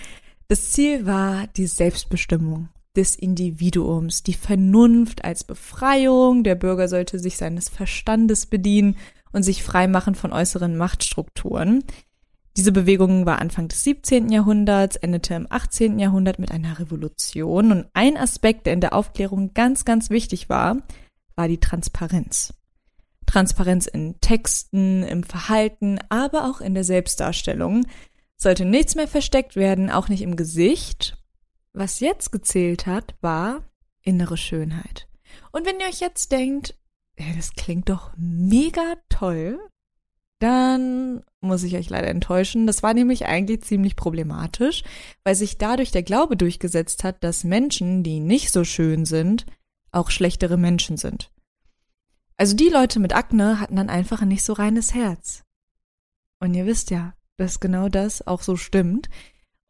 Das 0.49 0.71
Ziel 0.71 1.05
war 1.05 1.47
die 1.47 1.67
Selbstbestimmung 1.67 2.67
des 2.95 3.15
Individuums, 3.15 4.23
die 4.23 4.33
Vernunft 4.33 5.23
als 5.23 5.45
Befreiung. 5.45 6.43
Der 6.43 6.55
Bürger 6.55 6.89
sollte 6.89 7.19
sich 7.19 7.37
seines 7.37 7.69
Verstandes 7.69 8.45
bedienen 8.45 8.97
und 9.31 9.43
sich 9.43 9.63
freimachen 9.63 10.13
von 10.13 10.33
äußeren 10.33 10.77
Machtstrukturen. 10.77 11.83
Diese 12.55 12.71
Bewegung 12.71 13.25
war 13.25 13.39
Anfang 13.39 13.67
des 13.67 13.83
17. 13.83 14.29
Jahrhunderts, 14.29 14.95
endete 14.95 15.33
im 15.33 15.47
18. 15.49 15.97
Jahrhundert 15.97 16.37
mit 16.37 16.51
einer 16.51 16.79
Revolution 16.79 17.71
und 17.71 17.87
ein 17.93 18.15
Aspekt, 18.15 18.67
der 18.67 18.73
in 18.73 18.81
der 18.81 18.93
Aufklärung 18.93 19.53
ganz, 19.55 19.85
ganz 19.85 20.11
wichtig 20.11 20.49
war, 20.49 20.77
war 21.35 21.47
die 21.47 21.59
Transparenz. 21.59 22.53
Transparenz 23.25 23.87
in 23.87 24.19
Texten, 24.21 25.01
im 25.01 25.23
Verhalten, 25.23 25.99
aber 26.09 26.49
auch 26.49 26.61
in 26.61 26.75
der 26.75 26.83
Selbstdarstellung. 26.83 27.87
Sollte 28.37 28.65
nichts 28.65 28.95
mehr 28.95 29.07
versteckt 29.07 29.55
werden, 29.55 29.89
auch 29.89 30.09
nicht 30.09 30.21
im 30.21 30.35
Gesicht. 30.35 31.17
Was 31.71 32.01
jetzt 32.01 32.31
gezählt 32.31 32.85
hat, 32.85 33.15
war 33.21 33.63
innere 34.03 34.37
Schönheit. 34.37 35.07
Und 35.51 35.65
wenn 35.65 35.79
ihr 35.79 35.87
euch 35.87 36.01
jetzt 36.01 36.31
denkt, 36.31 36.75
ja, 37.17 37.25
das 37.35 37.53
klingt 37.53 37.89
doch 37.89 38.11
mega 38.17 38.95
toll, 39.09 39.59
dann 40.43 41.23
muss 41.41 41.63
ich 41.63 41.75
euch 41.75 41.89
leider 41.89 42.07
enttäuschen. 42.07 42.67
Das 42.67 42.83
war 42.83 42.93
nämlich 42.93 43.25
eigentlich 43.25 43.61
ziemlich 43.61 43.95
problematisch, 43.95 44.83
weil 45.23 45.35
sich 45.35 45.57
dadurch 45.57 45.91
der 45.91 46.03
Glaube 46.03 46.35
durchgesetzt 46.35 47.03
hat, 47.03 47.23
dass 47.23 47.43
Menschen, 47.43 48.03
die 48.03 48.19
nicht 48.19 48.51
so 48.51 48.63
schön 48.63 49.05
sind, 49.05 49.45
auch 49.91 50.11
schlechtere 50.11 50.57
Menschen 50.57 50.97
sind. 50.97 51.31
Also 52.35 52.55
die 52.55 52.69
Leute 52.69 52.99
mit 52.99 53.15
Akne 53.15 53.59
hatten 53.59 53.77
dann 53.77 53.89
einfach 53.89 54.21
ein 54.21 54.27
nicht 54.27 54.43
so 54.43 54.53
reines 54.53 54.93
Herz. 54.93 55.43
Und 56.39 56.53
ihr 56.53 56.65
wisst 56.65 56.91
ja, 56.91 57.13
dass 57.37 57.59
genau 57.61 57.87
das 57.87 58.25
auch 58.27 58.41
so 58.41 58.57
stimmt. 58.57 59.09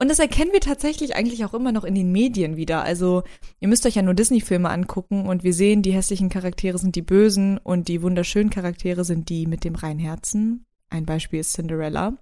Und 0.04 0.10
das 0.10 0.20
erkennen 0.20 0.52
wir 0.52 0.60
tatsächlich 0.60 1.16
eigentlich 1.16 1.46
auch 1.46 1.54
immer 1.54 1.72
noch 1.72 1.86
in 1.86 1.96
den 1.96 2.12
Medien 2.12 2.58
wieder. 2.58 2.84
Also 2.84 3.24
ihr 3.62 3.70
müsst 3.70 3.86
euch 3.86 3.96
ja 3.96 4.02
nur 4.02 4.14
Disney-Filme 4.14 4.70
angucken 4.70 5.28
und 5.28 5.46
wir 5.46 5.54
sehen, 5.54 5.82
die 5.82 5.94
hässlichen 5.94 6.28
Charaktere 6.28 6.78
sind 6.78 6.98
die 6.98 7.02
Bösen 7.02 7.58
und 7.58 7.88
die 7.88 8.02
wunderschönen 8.02 8.50
Charaktere 8.50 9.06
sind 9.06 9.30
die 9.30 9.48
mit 9.48 9.64
dem 9.64 9.76
reinen 9.76 10.02
Herzen. 10.02 10.66
Ein 10.90 11.06
Beispiel 11.06 11.40
ist 11.40 11.54
Cinderella. 11.54 12.18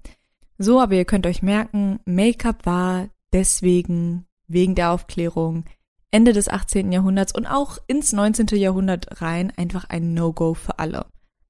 So, 0.60 0.80
aber 0.80 0.94
ihr 0.94 1.06
könnt 1.06 1.26
euch 1.26 1.42
merken, 1.42 2.00
Make-up 2.06 2.68
war 2.68 3.10
deswegen, 3.34 4.28
wegen 4.48 4.76
der 4.76 4.92
Aufklärung, 4.92 5.66
Ende 6.12 6.34
des 6.34 6.50
18. 6.50 6.92
Jahrhunderts 6.92 7.34
und 7.34 7.48
auch 7.48 7.80
ins 7.88 8.14
19. 8.14 8.46
Jahrhundert 8.60 9.24
rein 9.24 9.52
einfach 9.58 9.86
ein 9.90 10.14
No-Go 10.14 10.54
für 10.54 10.78
alle. 10.78 11.08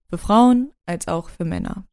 Für 0.10 0.18
Frauen 0.18 0.72
als 0.86 1.10
auch 1.10 1.28
für 1.28 1.44
Männer. 1.44 1.84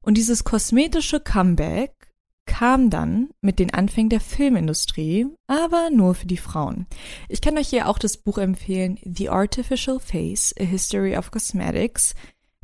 Und 0.00 0.18
dieses 0.18 0.42
kosmetische 0.42 1.20
Comeback 1.20 2.11
kam 2.52 2.90
dann 2.90 3.30
mit 3.40 3.58
den 3.58 3.72
Anfängen 3.72 4.10
der 4.10 4.20
Filmindustrie, 4.20 5.26
aber 5.46 5.88
nur 5.88 6.14
für 6.14 6.26
die 6.26 6.36
Frauen. 6.36 6.86
Ich 7.30 7.40
kann 7.40 7.56
euch 7.56 7.68
hier 7.68 7.88
auch 7.88 7.98
das 7.98 8.18
Buch 8.18 8.36
empfehlen, 8.36 8.98
The 9.04 9.30
Artificial 9.30 9.98
Face, 9.98 10.54
A 10.60 10.62
History 10.62 11.16
of 11.16 11.30
Cosmetics. 11.30 12.14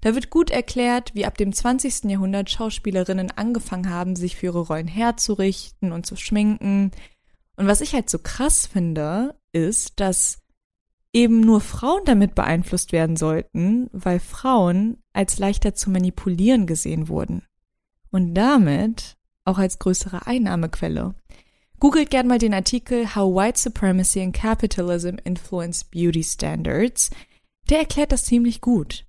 Da 0.03 0.15
wird 0.15 0.29
gut 0.29 0.51
erklärt, 0.51 1.15
wie 1.15 1.25
ab 1.25 1.39
dem 1.39 1.55
20. 1.55 2.05
Jahrhundert 2.05 2.51
Schauspielerinnen 2.51 3.31
angefangen 3.31 3.89
haben, 3.89 4.15
sich 4.15 4.37
für 4.37 4.47
ihre 4.47 4.61
Rollen 4.61 4.89
herzurichten 4.89 5.91
und 5.93 6.05
zu 6.05 6.17
schminken. 6.17 6.91
Und 7.57 7.67
was 7.67 7.81
ich 7.81 7.95
halt 7.95 8.11
so 8.11 8.19
krass 8.19 8.67
finde, 8.67 9.37
ist, 9.53 10.01
dass 10.01 10.43
eben 11.15 11.41
nur 11.41 11.63
Frauen 11.63 12.03
damit 12.05 12.35
beeinflusst 12.35 12.93
werden 12.93 13.17
sollten, 13.17 13.89
weil 13.93 14.21
Frauen 14.21 14.99
als 15.15 15.39
leichter 15.39 15.75
zu 15.75 15.89
manipulieren 15.89 16.67
gesehen 16.67 17.09
wurden. 17.09 17.43
Und 18.11 18.35
damit 18.35 19.18
auch 19.49 19.59
als 19.59 19.79
größere 19.79 20.27
Einnahmequelle. 20.27 21.15
Googelt 21.81 22.11
gern 22.11 22.27
mal 22.27 22.39
den 22.39 22.55
Artikel 22.55 23.15
How 23.15 23.35
White 23.35 23.59
Supremacy 23.59 24.21
and 24.21 24.35
Capitalism 24.35 25.17
Influence 25.25 25.85
Beauty 25.85 26.25
Standards. 26.25 27.11
Der 27.71 27.79
erklärt 27.81 28.13
das 28.13 28.25
ziemlich 28.25 28.61
gut. 28.61 29.07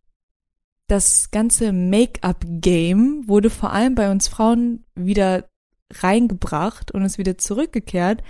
Das 0.87 1.29
ganze 1.31 1.71
Make-up-Game 1.71 3.27
wurde 3.27 3.49
vor 3.49 3.71
allem 3.73 3.95
bei 3.95 4.11
uns 4.11 4.27
Frauen 4.27 4.85
wieder 4.95 5.47
reingebracht 5.91 6.91
und 6.91 7.03
ist 7.03 7.17
wieder 7.17 7.37
zurückgekehrt, 7.37 8.23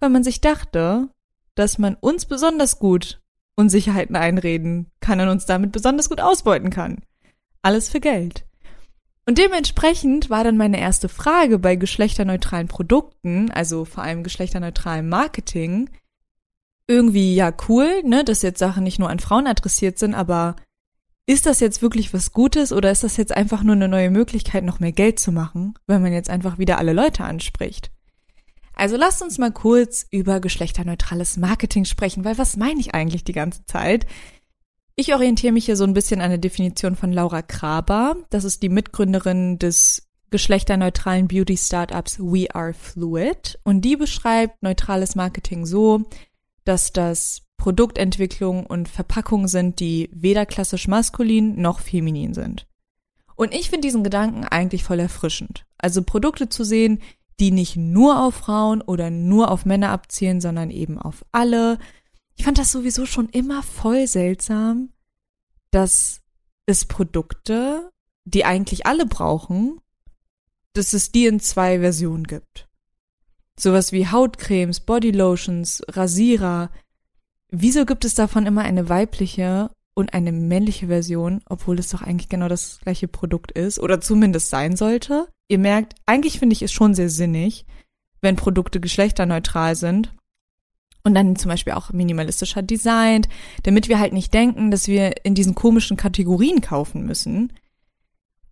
weil 0.00 0.10
man 0.10 0.24
sich 0.24 0.40
dachte, 0.40 1.10
dass 1.54 1.78
man 1.78 1.94
uns 1.94 2.26
besonders 2.26 2.78
gut 2.78 3.20
Unsicherheiten 3.54 4.16
einreden 4.16 4.90
kann 5.00 5.20
und 5.20 5.28
uns 5.28 5.46
damit 5.46 5.72
besonders 5.72 6.08
gut 6.08 6.20
ausbeuten 6.20 6.70
kann. 6.70 7.02
Alles 7.62 7.88
für 7.88 8.00
Geld. 8.00 8.45
Und 9.28 9.38
dementsprechend 9.38 10.30
war 10.30 10.44
dann 10.44 10.56
meine 10.56 10.80
erste 10.80 11.08
Frage 11.08 11.58
bei 11.58 11.74
geschlechterneutralen 11.74 12.68
Produkten, 12.68 13.50
also 13.50 13.84
vor 13.84 14.04
allem 14.04 14.22
geschlechterneutralem 14.22 15.08
Marketing, 15.08 15.90
irgendwie 16.86 17.34
ja 17.34 17.52
cool, 17.68 18.02
ne, 18.04 18.22
dass 18.22 18.42
jetzt 18.42 18.60
Sachen 18.60 18.84
nicht 18.84 19.00
nur 19.00 19.10
an 19.10 19.18
Frauen 19.18 19.48
adressiert 19.48 19.98
sind, 19.98 20.14
aber 20.14 20.54
ist 21.26 21.44
das 21.44 21.58
jetzt 21.58 21.82
wirklich 21.82 22.14
was 22.14 22.32
Gutes 22.32 22.72
oder 22.72 22.92
ist 22.92 23.02
das 23.02 23.16
jetzt 23.16 23.36
einfach 23.36 23.64
nur 23.64 23.74
eine 23.74 23.88
neue 23.88 24.10
Möglichkeit, 24.10 24.62
noch 24.62 24.78
mehr 24.78 24.92
Geld 24.92 25.18
zu 25.18 25.32
machen, 25.32 25.74
wenn 25.88 26.02
man 26.02 26.12
jetzt 26.12 26.30
einfach 26.30 26.58
wieder 26.58 26.78
alle 26.78 26.92
Leute 26.92 27.24
anspricht? 27.24 27.90
Also 28.74 28.96
lasst 28.96 29.22
uns 29.22 29.38
mal 29.38 29.50
kurz 29.50 30.06
über 30.10 30.38
geschlechterneutrales 30.38 31.36
Marketing 31.36 31.84
sprechen, 31.84 32.24
weil 32.24 32.38
was 32.38 32.56
meine 32.56 32.78
ich 32.78 32.94
eigentlich 32.94 33.24
die 33.24 33.32
ganze 33.32 33.64
Zeit? 33.64 34.06
Ich 34.98 35.12
orientiere 35.12 35.52
mich 35.52 35.66
hier 35.66 35.76
so 35.76 35.84
ein 35.84 35.92
bisschen 35.92 36.22
an 36.22 36.30
der 36.30 36.38
Definition 36.38 36.96
von 36.96 37.12
Laura 37.12 37.42
Kraber. 37.42 38.16
Das 38.30 38.44
ist 38.44 38.62
die 38.62 38.70
Mitgründerin 38.70 39.58
des 39.58 40.08
geschlechterneutralen 40.30 41.28
Beauty-Startups 41.28 42.18
We 42.18 42.46
Are 42.54 42.72
Fluid. 42.72 43.58
Und 43.62 43.82
die 43.82 43.96
beschreibt 43.96 44.62
neutrales 44.62 45.14
Marketing 45.14 45.66
so, 45.66 46.04
dass 46.64 46.94
das 46.94 47.42
Produktentwicklung 47.58 48.64
und 48.64 48.88
Verpackung 48.88 49.48
sind, 49.48 49.80
die 49.80 50.08
weder 50.12 50.46
klassisch 50.46 50.88
maskulin 50.88 51.60
noch 51.60 51.80
feminin 51.80 52.32
sind. 52.32 52.66
Und 53.34 53.52
ich 53.52 53.68
finde 53.68 53.86
diesen 53.86 54.02
Gedanken 54.02 54.44
eigentlich 54.44 54.82
voll 54.82 54.98
erfrischend. 54.98 55.66
Also 55.76 56.02
Produkte 56.02 56.48
zu 56.48 56.64
sehen, 56.64 57.02
die 57.38 57.50
nicht 57.50 57.76
nur 57.76 58.24
auf 58.24 58.34
Frauen 58.34 58.80
oder 58.80 59.10
nur 59.10 59.50
auf 59.50 59.66
Männer 59.66 59.90
abzielen, 59.90 60.40
sondern 60.40 60.70
eben 60.70 60.98
auf 60.98 61.22
alle, 61.32 61.78
ich 62.36 62.44
fand 62.44 62.58
das 62.58 62.70
sowieso 62.70 63.06
schon 63.06 63.28
immer 63.30 63.62
voll 63.62 64.06
seltsam, 64.06 64.90
dass 65.70 66.20
es 66.66 66.84
Produkte, 66.84 67.90
die 68.24 68.44
eigentlich 68.44 68.86
alle 68.86 69.06
brauchen, 69.06 69.80
dass 70.74 70.92
es 70.92 71.12
die 71.12 71.26
in 71.26 71.40
zwei 71.40 71.80
Versionen 71.80 72.24
gibt. 72.24 72.68
Sowas 73.58 73.92
wie 73.92 74.08
Hautcremes, 74.08 74.80
Bodylotions, 74.80 75.82
Rasierer. 75.88 76.70
Wieso 77.48 77.86
gibt 77.86 78.04
es 78.04 78.14
davon 78.14 78.44
immer 78.44 78.62
eine 78.62 78.88
weibliche 78.90 79.70
und 79.94 80.12
eine 80.12 80.32
männliche 80.32 80.88
Version, 80.88 81.40
obwohl 81.48 81.78
es 81.78 81.88
doch 81.88 82.02
eigentlich 82.02 82.28
genau 82.28 82.48
das 82.48 82.80
gleiche 82.82 83.08
Produkt 83.08 83.52
ist 83.52 83.78
oder 83.78 84.00
zumindest 84.00 84.50
sein 84.50 84.76
sollte? 84.76 85.28
Ihr 85.48 85.58
merkt, 85.58 85.94
eigentlich 86.04 86.38
finde 86.38 86.52
ich 86.52 86.60
es 86.60 86.72
schon 86.72 86.94
sehr 86.94 87.08
sinnig, 87.08 87.64
wenn 88.20 88.36
Produkte 88.36 88.80
geschlechterneutral 88.80 89.74
sind 89.74 90.12
und 91.06 91.14
dann 91.14 91.36
zum 91.36 91.50
Beispiel 91.50 91.74
auch 91.74 91.92
minimalistischer 91.92 92.62
designt, 92.62 93.28
damit 93.62 93.88
wir 93.88 94.00
halt 94.00 94.12
nicht 94.12 94.34
denken, 94.34 94.72
dass 94.72 94.88
wir 94.88 95.24
in 95.24 95.36
diesen 95.36 95.54
komischen 95.54 95.96
Kategorien 95.96 96.60
kaufen 96.60 97.06
müssen. 97.06 97.52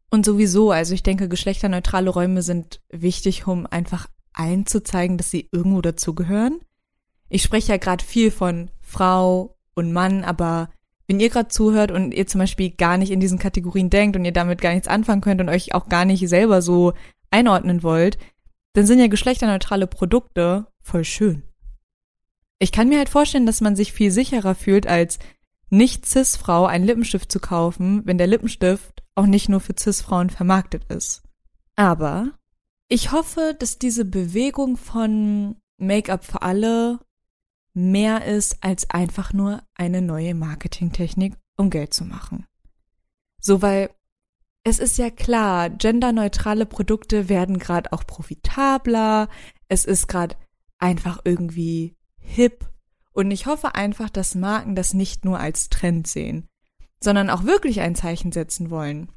Und 0.08 0.24
sowieso, 0.24 0.70
also 0.70 0.94
ich 0.94 1.02
denke, 1.02 1.28
geschlechterneutrale 1.28 2.10
Räume 2.10 2.42
sind 2.42 2.80
wichtig, 2.90 3.48
um 3.48 3.66
einfach 3.66 4.06
allen 4.32 4.66
zu 4.66 4.84
zeigen, 4.84 5.18
dass 5.18 5.32
sie 5.32 5.48
irgendwo 5.50 5.80
dazugehören. 5.80 6.60
Ich 7.28 7.42
spreche 7.42 7.72
ja 7.72 7.76
gerade 7.76 8.04
viel 8.04 8.30
von 8.30 8.70
Frau 8.80 9.56
und 9.74 9.92
Mann, 9.92 10.22
aber 10.22 10.70
wenn 11.08 11.18
ihr 11.18 11.30
gerade 11.30 11.48
zuhört 11.48 11.90
und 11.90 12.14
ihr 12.14 12.28
zum 12.28 12.38
Beispiel 12.38 12.70
gar 12.70 12.98
nicht 12.98 13.10
in 13.10 13.18
diesen 13.18 13.40
Kategorien 13.40 13.90
denkt 13.90 14.16
und 14.16 14.24
ihr 14.24 14.32
damit 14.32 14.60
gar 14.60 14.74
nichts 14.74 14.86
anfangen 14.86 15.22
könnt 15.22 15.40
und 15.40 15.48
euch 15.48 15.74
auch 15.74 15.88
gar 15.88 16.04
nicht 16.04 16.28
selber 16.28 16.62
so 16.62 16.92
einordnen 17.32 17.82
wollt, 17.82 18.16
dann 18.74 18.86
sind 18.86 19.00
ja 19.00 19.08
geschlechterneutrale 19.08 19.88
Produkte 19.88 20.68
voll 20.82 21.02
schön. 21.02 21.42
Ich 22.58 22.72
kann 22.72 22.88
mir 22.88 22.98
halt 22.98 23.08
vorstellen, 23.08 23.46
dass 23.46 23.60
man 23.60 23.76
sich 23.76 23.92
viel 23.92 24.10
sicherer 24.10 24.54
fühlt, 24.54 24.86
als 24.86 25.18
nicht 25.70 26.06
Cis-Frau 26.06 26.66
einen 26.66 26.84
Lippenstift 26.84 27.30
zu 27.30 27.40
kaufen, 27.40 28.02
wenn 28.04 28.18
der 28.18 28.26
Lippenstift 28.26 29.02
auch 29.14 29.26
nicht 29.26 29.48
nur 29.48 29.60
für 29.60 29.74
Cis-Frauen 29.78 30.30
vermarktet 30.30 30.84
ist. 30.84 31.22
Aber 31.76 32.32
ich 32.88 33.12
hoffe, 33.12 33.56
dass 33.58 33.78
diese 33.78 34.04
Bewegung 34.04 34.76
von 34.76 35.56
Make-up 35.78 36.24
für 36.24 36.42
alle 36.42 37.00
mehr 37.72 38.24
ist 38.24 38.62
als 38.62 38.88
einfach 38.90 39.32
nur 39.32 39.62
eine 39.74 40.00
neue 40.00 40.34
Marketingtechnik, 40.34 41.34
um 41.56 41.70
Geld 41.70 41.92
zu 41.92 42.04
machen. 42.04 42.46
So, 43.40 43.62
weil 43.62 43.90
es 44.62 44.78
ist 44.78 44.96
ja 44.96 45.10
klar, 45.10 45.70
genderneutrale 45.70 46.66
Produkte 46.66 47.28
werden 47.28 47.58
gerade 47.58 47.92
auch 47.92 48.06
profitabler, 48.06 49.28
es 49.68 49.84
ist 49.84 50.06
gerade 50.06 50.36
einfach 50.78 51.20
irgendwie 51.24 51.96
hip. 52.24 52.66
Und 53.12 53.30
ich 53.30 53.46
hoffe 53.46 53.74
einfach, 53.74 54.10
dass 54.10 54.34
Marken 54.34 54.74
das 54.74 54.94
nicht 54.94 55.24
nur 55.24 55.38
als 55.38 55.68
Trend 55.68 56.06
sehen, 56.06 56.48
sondern 57.00 57.30
auch 57.30 57.44
wirklich 57.44 57.80
ein 57.80 57.94
Zeichen 57.94 58.32
setzen 58.32 58.70
wollen. 58.70 59.12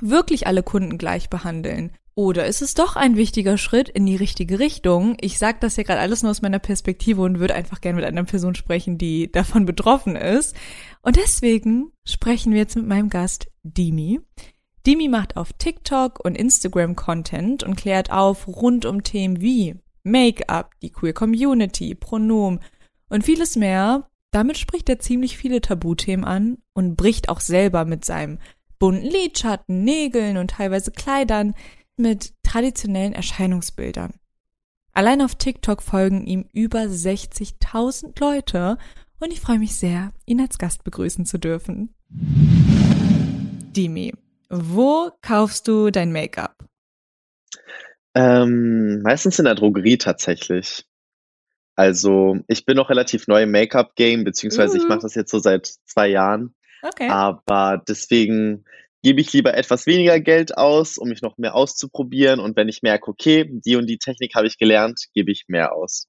Wirklich 0.00 0.46
alle 0.46 0.62
Kunden 0.62 0.98
gleich 0.98 1.30
behandeln. 1.30 1.92
Oder 2.18 2.46
ist 2.46 2.62
es 2.62 2.74
doch 2.74 2.96
ein 2.96 3.14
wichtiger 3.14 3.58
Schritt 3.58 3.88
in 3.88 4.04
die 4.04 4.16
richtige 4.16 4.58
Richtung? 4.58 5.16
Ich 5.20 5.38
sage 5.38 5.58
das 5.60 5.76
ja 5.76 5.84
gerade 5.84 6.00
alles 6.00 6.22
nur 6.22 6.32
aus 6.32 6.42
meiner 6.42 6.58
Perspektive 6.58 7.22
und 7.22 7.38
würde 7.38 7.54
einfach 7.54 7.80
gerne 7.80 7.94
mit 7.94 8.04
einer 8.04 8.24
Person 8.24 8.56
sprechen, 8.56 8.98
die 8.98 9.30
davon 9.30 9.66
betroffen 9.66 10.16
ist. 10.16 10.56
Und 11.02 11.14
deswegen 11.14 11.92
sprechen 12.04 12.52
wir 12.52 12.58
jetzt 12.58 12.74
mit 12.74 12.88
meinem 12.88 13.08
Gast 13.08 13.46
Dimi. 13.62 14.20
Dimi 14.84 15.06
macht 15.06 15.36
auf 15.36 15.52
TikTok 15.52 16.18
und 16.24 16.34
Instagram 16.34 16.96
Content 16.96 17.62
und 17.62 17.76
klärt 17.76 18.10
auf 18.10 18.48
rund 18.48 18.84
um 18.84 19.04
Themen 19.04 19.40
wie 19.40 19.76
Make-up, 20.10 20.74
die 20.82 20.90
Queer 20.90 21.12
Community, 21.12 21.94
Pronomen 21.94 22.60
und 23.08 23.24
vieles 23.24 23.56
mehr. 23.56 24.08
Damit 24.30 24.58
spricht 24.58 24.88
er 24.88 24.98
ziemlich 24.98 25.38
viele 25.38 25.60
Tabuthemen 25.60 26.24
an 26.24 26.58
und 26.74 26.96
bricht 26.96 27.28
auch 27.28 27.40
selber 27.40 27.84
mit 27.84 28.04
seinem 28.04 28.38
bunten 28.78 29.06
Lidschatten, 29.06 29.84
Nägeln 29.84 30.36
und 30.36 30.50
teilweise 30.50 30.90
Kleidern 30.90 31.54
mit 31.96 32.34
traditionellen 32.42 33.12
Erscheinungsbildern. 33.12 34.14
Allein 34.92 35.22
auf 35.22 35.34
TikTok 35.34 35.82
folgen 35.82 36.26
ihm 36.26 36.46
über 36.52 36.80
60.000 36.80 38.18
Leute 38.20 38.78
und 39.20 39.32
ich 39.32 39.40
freue 39.40 39.58
mich 39.58 39.76
sehr, 39.76 40.12
ihn 40.26 40.40
als 40.40 40.58
Gast 40.58 40.84
begrüßen 40.84 41.24
zu 41.26 41.38
dürfen. 41.38 41.94
Dimi, 43.76 44.12
wo 44.50 45.10
kaufst 45.22 45.68
du 45.68 45.90
dein 45.90 46.12
Make-up? 46.12 46.67
Ähm, 48.18 49.00
meistens 49.02 49.38
in 49.38 49.44
der 49.44 49.54
Drogerie 49.54 49.96
tatsächlich. 49.96 50.84
Also 51.76 52.38
ich 52.48 52.64
bin 52.64 52.76
noch 52.76 52.90
relativ 52.90 53.28
neu 53.28 53.44
im 53.44 53.52
Make-up-Game, 53.52 54.24
beziehungsweise 54.24 54.76
uh. 54.76 54.82
ich 54.82 54.88
mache 54.88 55.02
das 55.02 55.14
jetzt 55.14 55.30
so 55.30 55.38
seit 55.38 55.72
zwei 55.86 56.08
Jahren. 56.08 56.54
Okay. 56.82 57.08
Aber 57.08 57.80
deswegen 57.86 58.64
gebe 59.04 59.20
ich 59.20 59.32
lieber 59.32 59.54
etwas 59.56 59.86
weniger 59.86 60.18
Geld 60.18 60.58
aus, 60.58 60.98
um 60.98 61.08
mich 61.08 61.22
noch 61.22 61.38
mehr 61.38 61.54
auszuprobieren. 61.54 62.40
Und 62.40 62.56
wenn 62.56 62.68
ich 62.68 62.82
merke, 62.82 63.08
okay, 63.08 63.48
die 63.48 63.76
und 63.76 63.86
die 63.86 63.98
Technik 63.98 64.34
habe 64.34 64.48
ich 64.48 64.58
gelernt, 64.58 65.06
gebe 65.14 65.30
ich 65.30 65.44
mehr 65.46 65.72
aus. 65.72 66.08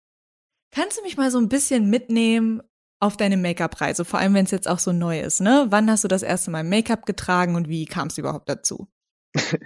Kannst 0.71 0.97
du 0.97 1.03
mich 1.03 1.15
mal 1.15 1.29
so 1.29 1.37
ein 1.37 1.49
bisschen 1.49 1.91
mitnehmen 1.91 2.63
auf 2.99 3.17
deine 3.17 3.37
Make-up-Reise, 3.37 4.03
vor 4.03 4.19
allem 4.19 4.33
wenn 4.33 4.45
es 4.45 4.51
jetzt 4.51 4.67
auch 4.67 4.79
so 4.79 4.91
neu 4.91 5.19
ist, 5.19 5.41
ne? 5.41 5.67
Wann 5.69 5.89
hast 5.89 6.03
du 6.03 6.07
das 6.07 6.23
erste 6.23 6.49
Mal 6.49 6.63
Make-up 6.63 7.05
getragen 7.05 7.55
und 7.55 7.69
wie 7.69 7.85
kam 7.85 8.07
es 8.07 8.17
überhaupt 8.17 8.49
dazu? 8.49 8.89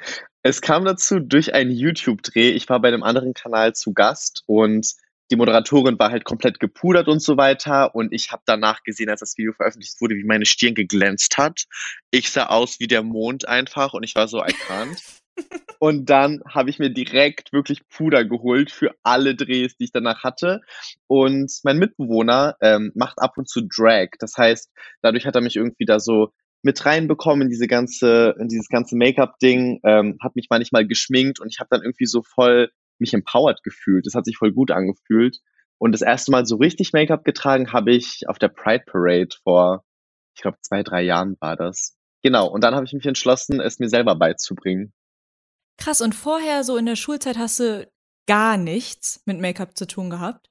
es 0.43 0.62
kam 0.62 0.86
dazu 0.86 1.20
durch 1.20 1.53
einen 1.53 1.72
YouTube-Dreh. 1.72 2.51
Ich 2.51 2.70
war 2.70 2.82
bei 2.82 2.89
einem 2.89 3.03
anderen 3.03 3.34
Kanal 3.34 3.74
zu 3.74 3.93
Gast 3.93 4.43
und 4.46 4.93
die 5.32 5.38
Moderatorin 5.38 5.98
war 5.98 6.12
halt 6.12 6.25
komplett 6.25 6.60
gepudert 6.60 7.08
und 7.08 7.22
so 7.22 7.38
weiter. 7.38 7.96
Und 7.96 8.13
ich 8.13 8.32
habe 8.32 8.43
danach 8.46 8.84
gesehen, 8.84 9.10
als 9.10 9.22
das 9.22 9.38
Video 9.38 9.53
veröffentlicht 9.53 10.00
wurde, 10.01 10.15
wie 10.15 10.25
meine 10.25 10.46
Stirn 10.46 10.75
geglänzt 10.75 11.38
hat. 11.38 11.63
Ich 12.12 12.29
sah 12.29 12.48
aus 12.48 12.79
wie 12.79 12.88
der 12.88 13.03
Mond 13.03 13.48
einfach 13.48 13.93
und 13.93 14.03
ich 14.03 14.15
war 14.15 14.27
so 14.27 14.39
erkannt. 14.39 15.01
und 15.79 16.10
dann 16.10 16.41
habe 16.48 16.70
ich 16.70 16.77
mir 16.77 16.91
direkt 16.91 17.53
wirklich 17.53 17.88
Puder 17.89 18.25
geholt 18.25 18.70
für 18.70 18.91
alle 19.01 19.36
Drehs, 19.36 19.75
die 19.77 19.86
ich 19.86 19.91
danach 19.91 20.24
hatte. 20.24 20.62
Und 21.08 21.51
mein 21.63 21.79
Mitbewohner 21.79 22.55
ähm, 22.62 22.91
macht 22.93 23.20
ab 23.20 23.38
und 23.38 23.50
zu 23.50 23.62
Drag. 23.62 24.10
Das 24.20 24.38
heißt, 24.38 24.70
dadurch 25.01 25.25
hat 25.25 25.36
er 25.36 25.41
mich 25.41 25.55
irgendwie 25.55 25.86
da 25.86 26.00
so 26.00 26.32
mit 26.63 26.86
reinbekommen 26.86 27.43
in 27.43 27.50
diese 27.50 27.67
ganze, 27.67 28.36
in 28.39 28.48
dieses 28.48 28.70
ganze 28.70 28.96
Make-up-Ding, 28.96 29.82
ähm, 29.84 30.17
hat 30.22 30.36
mich 30.36 30.48
manchmal 30.50 30.88
geschminkt 30.88 31.39
und 31.39 31.50
ich 31.50 31.60
habe 31.60 31.67
dann 31.70 31.82
irgendwie 31.82 32.05
so 32.05 32.24
voll 32.24 32.72
mich 33.00 33.13
empowered 33.13 33.63
gefühlt. 33.63 34.05
Das 34.05 34.15
hat 34.15 34.25
sich 34.25 34.38
voll 34.38 34.53
gut 34.53 34.72
angefühlt. 34.72 35.39
Und 35.77 35.91
das 35.91 36.01
erste 36.01 36.32
Mal 36.32 36.46
so 36.46 36.55
richtig 36.55 36.93
Make-up 36.93 37.25
getragen 37.25 37.74
habe 37.74 37.91
ich 37.91 38.24
auf 38.27 38.39
der 38.39 38.48
Pride 38.48 38.86
Parade 38.86 39.36
vor, 39.43 39.84
ich 40.36 40.41
glaube, 40.41 40.58
zwei, 40.62 40.84
drei 40.84 41.01
Jahren 41.01 41.36
war 41.41 41.58
das. 41.58 41.98
Genau. 42.24 42.48
Und 42.48 42.63
dann 42.63 42.74
habe 42.74 42.86
ich 42.86 42.93
mich 42.93 43.05
entschlossen, 43.05 43.60
es 43.60 43.79
mir 43.79 43.89
selber 43.89 44.15
beizubringen. 44.15 44.93
Krass. 45.77 46.00
Und 46.00 46.15
vorher, 46.15 46.63
so 46.63 46.78
in 46.78 46.86
der 46.86 46.95
Schulzeit, 46.95 47.38
hast 47.38 47.60
du 47.60 47.91
gar 48.28 48.56
nichts 48.58 49.21
mit 49.26 49.41
Make-up 49.41 49.78
zu 49.78 49.86
tun 49.86 50.10
gehabt? 50.10 50.49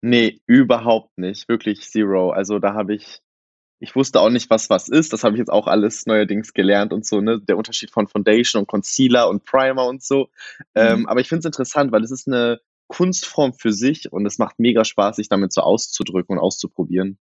Nee, 0.00 0.40
überhaupt 0.46 1.18
nicht. 1.18 1.48
Wirklich 1.48 1.90
zero. 1.90 2.30
Also 2.30 2.60
da 2.60 2.74
habe 2.74 2.94
ich 2.94 3.20
ich 3.80 3.94
wusste 3.94 4.20
auch 4.20 4.30
nicht, 4.30 4.50
was 4.50 4.70
was 4.70 4.88
ist. 4.88 5.12
Das 5.12 5.24
habe 5.24 5.36
ich 5.36 5.38
jetzt 5.38 5.52
auch 5.52 5.66
alles 5.66 6.06
neuerdings 6.06 6.52
gelernt 6.52 6.92
und 6.92 7.06
so, 7.06 7.20
ne? 7.20 7.40
Der 7.40 7.56
Unterschied 7.56 7.90
von 7.90 8.08
Foundation 8.08 8.60
und 8.60 8.66
Concealer 8.66 9.28
und 9.28 9.44
Primer 9.44 9.86
und 9.86 10.02
so. 10.02 10.28
Ähm, 10.74 10.84
mhm. 10.84 11.00
Ähm, 11.00 11.08
aber 11.08 11.20
ich 11.20 11.28
finde 11.28 11.40
es 11.40 11.46
interessant, 11.46 11.92
weil 11.92 12.02
es 12.02 12.10
ist 12.10 12.26
eine 12.26 12.60
Kunstform 12.88 13.52
für 13.52 13.72
sich 13.72 14.10
und 14.12 14.26
es 14.26 14.38
macht 14.38 14.58
mega 14.58 14.84
Spaß, 14.84 15.16
sich 15.16 15.28
damit 15.28 15.52
so 15.52 15.60
auszudrücken 15.60 16.36
und 16.36 16.42
auszuprobieren. 16.42 17.18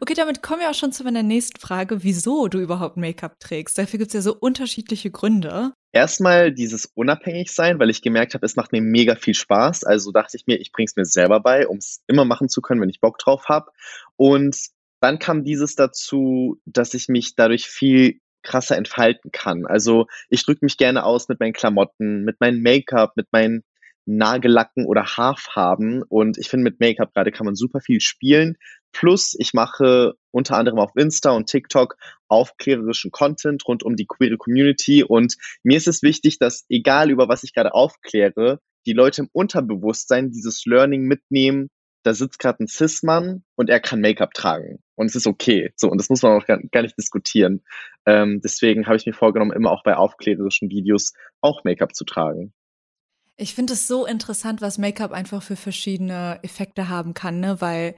Okay, 0.00 0.14
damit 0.14 0.42
kommen 0.42 0.60
wir 0.60 0.70
auch 0.70 0.74
schon 0.74 0.92
zu 0.92 1.04
meiner 1.04 1.22
nächsten 1.22 1.58
Frage, 1.58 2.02
wieso 2.02 2.48
du 2.48 2.58
überhaupt 2.58 2.96
Make-up 2.96 3.40
trägst. 3.40 3.78
Dafür 3.78 3.98
gibt 3.98 4.08
es 4.08 4.14
ja 4.14 4.20
so 4.20 4.34
unterschiedliche 4.34 5.10
Gründe. 5.10 5.72
Erstmal 5.92 6.52
dieses 6.52 6.86
Unabhängigsein, 6.86 7.78
weil 7.78 7.90
ich 7.90 8.02
gemerkt 8.02 8.34
habe, 8.34 8.44
es 8.44 8.56
macht 8.56 8.72
mir 8.72 8.82
mega 8.82 9.14
viel 9.16 9.34
Spaß. 9.34 9.84
Also 9.84 10.12
dachte 10.12 10.36
ich 10.36 10.46
mir, 10.46 10.60
ich 10.60 10.72
bringe 10.72 10.84
es 10.86 10.96
mir 10.96 11.06
selber 11.06 11.40
bei, 11.40 11.66
um 11.66 11.78
es 11.78 12.02
immer 12.06 12.24
machen 12.24 12.48
zu 12.48 12.60
können, 12.60 12.80
wenn 12.80 12.90
ich 12.90 13.00
Bock 13.00 13.18
drauf 13.18 13.48
habe. 13.48 13.70
Und 14.16 14.56
dann 15.00 15.18
kam 15.18 15.44
dieses 15.44 15.74
dazu, 15.74 16.60
dass 16.64 16.94
ich 16.94 17.08
mich 17.08 17.34
dadurch 17.34 17.66
viel 17.66 18.20
krasser 18.42 18.76
entfalten 18.76 19.30
kann. 19.32 19.66
Also 19.66 20.06
ich 20.28 20.44
drücke 20.44 20.64
mich 20.64 20.76
gerne 20.76 21.04
aus 21.04 21.28
mit 21.28 21.40
meinen 21.40 21.52
Klamotten, 21.52 22.24
mit 22.24 22.40
meinem 22.40 22.62
Make-up, 22.62 23.16
mit 23.16 23.28
meinen 23.32 23.62
Nagellacken 24.06 24.86
oder 24.86 25.04
Haarfarben. 25.04 26.02
Und 26.02 26.38
ich 26.38 26.48
finde, 26.48 26.64
mit 26.64 26.80
Make-up 26.80 27.12
gerade 27.14 27.32
kann 27.32 27.46
man 27.46 27.54
super 27.54 27.80
viel 27.80 28.00
spielen. 28.00 28.56
Plus, 28.92 29.36
ich 29.38 29.54
mache 29.54 30.14
unter 30.32 30.56
anderem 30.56 30.78
auf 30.78 30.96
Insta 30.96 31.30
und 31.30 31.46
TikTok 31.46 31.96
aufklärerischen 32.28 33.10
Content 33.10 33.66
rund 33.66 33.82
um 33.82 33.96
die 33.96 34.06
queere 34.06 34.36
Community. 34.36 35.04
Und 35.04 35.36
mir 35.62 35.76
ist 35.76 35.88
es 35.88 36.02
wichtig, 36.02 36.38
dass 36.38 36.64
egal 36.68 37.10
über 37.10 37.28
was 37.28 37.42
ich 37.44 37.54
gerade 37.54 37.74
aufkläre, 37.74 38.60
die 38.86 38.94
Leute 38.94 39.22
im 39.22 39.28
Unterbewusstsein 39.32 40.30
dieses 40.30 40.64
Learning 40.64 41.02
mitnehmen, 41.02 41.68
da 42.02 42.14
sitzt 42.14 42.38
gerade 42.38 42.64
ein 42.64 42.68
Cis-Mann 42.68 43.44
und 43.56 43.70
er 43.70 43.80
kann 43.80 44.00
Make-up 44.00 44.32
tragen. 44.32 44.82
Und 44.94 45.06
es 45.06 45.14
ist 45.14 45.26
okay. 45.26 45.72
So, 45.76 45.90
und 45.90 45.98
das 45.98 46.08
muss 46.08 46.22
man 46.22 46.32
auch 46.32 46.46
gar, 46.46 46.82
nicht 46.82 46.98
diskutieren. 46.98 47.62
Ähm, 48.06 48.40
deswegen 48.42 48.86
habe 48.86 48.96
ich 48.96 49.06
mir 49.06 49.12
vorgenommen, 49.12 49.52
immer 49.52 49.70
auch 49.70 49.82
bei 49.82 49.96
aufklärerischen 49.96 50.70
Videos 50.70 51.12
auch 51.40 51.64
Make-up 51.64 51.94
zu 51.94 52.04
tragen. 52.04 52.52
Ich 53.36 53.54
finde 53.54 53.72
es 53.72 53.86
so 53.86 54.06
interessant, 54.06 54.60
was 54.60 54.78
Make-up 54.78 55.12
einfach 55.12 55.42
für 55.42 55.56
verschiedene 55.56 56.38
Effekte 56.42 56.88
haben 56.88 57.14
kann, 57.14 57.40
ne? 57.40 57.60
Weil 57.60 57.96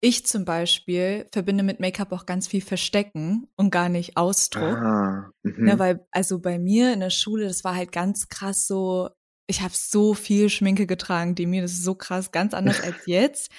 ich 0.00 0.26
zum 0.26 0.44
Beispiel 0.44 1.26
verbinde 1.30 1.62
mit 1.62 1.78
Make-up 1.78 2.12
auch 2.12 2.24
ganz 2.24 2.48
viel 2.48 2.62
Verstecken 2.62 3.48
und 3.56 3.70
gar 3.70 3.88
nicht 3.88 4.16
Ausdruck. 4.16 4.76
Ah, 4.76 5.30
ne, 5.42 5.78
weil, 5.78 6.06
also 6.10 6.40
bei 6.40 6.58
mir 6.58 6.92
in 6.92 7.00
der 7.00 7.10
Schule, 7.10 7.44
das 7.44 7.64
war 7.64 7.76
halt 7.76 7.92
ganz 7.92 8.28
krass 8.28 8.66
so, 8.66 9.10
ich 9.50 9.60
habe 9.60 9.74
so 9.74 10.14
viel 10.14 10.48
Schminke 10.48 10.86
getragen, 10.86 11.34
die 11.34 11.46
mir, 11.46 11.60
das 11.60 11.72
ist 11.72 11.84
so 11.84 11.94
krass, 11.94 12.30
ganz 12.30 12.54
anders 12.54 12.80
als 12.82 12.96
jetzt. 13.04 13.50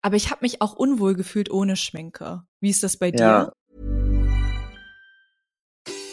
Aber 0.00 0.16
ich 0.16 0.30
habe 0.30 0.40
mich 0.42 0.62
auch 0.62 0.72
unwohl 0.72 1.14
gefühlt 1.14 1.50
ohne 1.50 1.76
Schminke. 1.76 2.42
Wie 2.60 2.70
ist 2.70 2.82
das 2.82 2.96
bei 2.96 3.08
ja. 3.08 3.44
dir? 3.44 3.52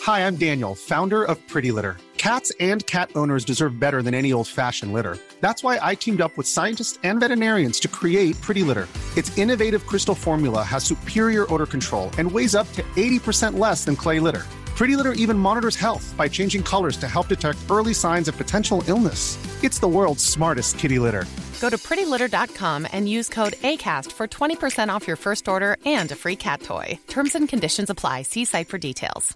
Hi, 0.06 0.22
I'm 0.22 0.38
Daniel, 0.38 0.76
founder 0.76 1.24
of 1.24 1.38
Pretty 1.48 1.72
Litter. 1.72 1.96
Cats 2.18 2.52
and 2.60 2.86
cat 2.86 3.10
owners 3.16 3.46
deserve 3.46 3.80
better 3.80 4.02
than 4.02 4.14
any 4.14 4.34
old-fashioned 4.34 4.92
litter. 4.92 5.18
That's 5.40 5.64
why 5.64 5.80
I 5.82 5.96
teamed 5.96 6.20
up 6.20 6.36
with 6.36 6.48
scientists 6.48 7.00
and 7.04 7.20
veterinarians 7.20 7.80
to 7.82 7.88
create 7.88 8.40
Pretty 8.42 8.64
Litter. 8.64 8.88
Its 9.16 9.36
innovative 9.38 9.86
crystal 9.88 10.16
formula 10.16 10.64
has 10.64 10.84
superior 10.84 11.46
odor 11.54 11.66
control 11.66 12.12
and 12.18 12.30
weighs 12.30 12.56
up 12.56 12.68
to 12.74 12.84
80% 12.98 13.58
less 13.58 13.86
than 13.86 13.96
clay 13.96 14.20
litter. 14.20 14.46
Pretty 14.80 14.96
Litter 14.96 15.12
even 15.12 15.38
monitors 15.38 15.76
health 15.76 16.16
by 16.16 16.30
changing 16.30 16.64
colors 16.64 16.96
to 16.96 17.06
help 17.06 17.28
detect 17.28 17.58
early 17.70 17.94
signs 17.94 18.30
of 18.30 18.38
potential 18.38 18.82
illness. 18.88 19.38
It's 19.62 19.78
the 19.78 19.90
world's 19.90 20.24
smartest 20.24 20.80
kitty 20.80 21.00
litter. 21.00 21.26
Go 21.60 21.70
to 21.70 21.76
prettylitter.com 21.76 22.88
and 22.94 23.10
use 23.10 23.28
code 23.28 23.56
ACAST 23.62 24.14
for 24.14 24.26
20% 24.26 24.88
off 24.88 25.06
your 25.06 25.18
first 25.18 25.50
order 25.50 25.76
and 25.86 26.10
a 26.14 26.16
free 26.16 26.38
cat 26.38 26.62
toy. 26.62 26.98
Terms 27.10 27.36
and 27.36 27.50
conditions 27.50 27.90
apply. 27.90 28.22
See 28.22 28.46
site 28.46 28.70
for 28.70 28.78
details. 28.78 29.36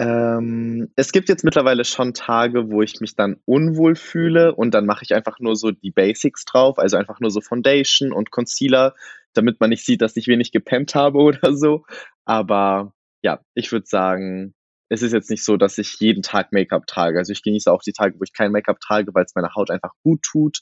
Ähm, 0.00 0.90
es 0.94 1.10
gibt 1.10 1.28
jetzt 1.28 1.44
mittlerweile 1.44 1.84
schon 1.84 2.14
Tage, 2.14 2.70
wo 2.70 2.82
ich 2.82 3.00
mich 3.00 3.16
dann 3.16 3.36
unwohl 3.46 3.96
fühle 3.96 4.54
und 4.54 4.72
dann 4.72 4.86
mache 4.86 5.02
ich 5.02 5.14
einfach 5.14 5.40
nur 5.40 5.56
so 5.56 5.72
die 5.72 5.90
Basics 5.90 6.44
drauf, 6.44 6.78
also 6.78 6.96
einfach 6.96 7.18
nur 7.18 7.30
so 7.30 7.40
Foundation 7.40 8.12
und 8.12 8.30
Concealer 8.30 8.94
damit 9.38 9.60
man 9.60 9.70
nicht 9.70 9.86
sieht, 9.86 10.02
dass 10.02 10.16
ich 10.16 10.26
wenig 10.26 10.52
gepennt 10.52 10.94
habe 10.94 11.18
oder 11.22 11.56
so. 11.56 11.84
Aber 12.24 12.92
ja, 13.22 13.40
ich 13.54 13.72
würde 13.72 13.86
sagen, 13.86 14.54
es 14.90 15.02
ist 15.02 15.12
jetzt 15.12 15.30
nicht 15.30 15.44
so, 15.44 15.56
dass 15.56 15.78
ich 15.78 15.96
jeden 16.00 16.22
Tag 16.22 16.52
Make-up 16.52 16.86
trage. 16.86 17.18
Also 17.18 17.32
ich 17.32 17.42
genieße 17.42 17.70
auch 17.70 17.82
die 17.82 17.92
Tage, 17.92 18.18
wo 18.18 18.22
ich 18.22 18.32
kein 18.32 18.52
Make-up 18.52 18.80
trage, 18.80 19.14
weil 19.14 19.24
es 19.24 19.34
meiner 19.34 19.54
Haut 19.54 19.70
einfach 19.70 19.92
gut 20.02 20.22
tut. 20.22 20.60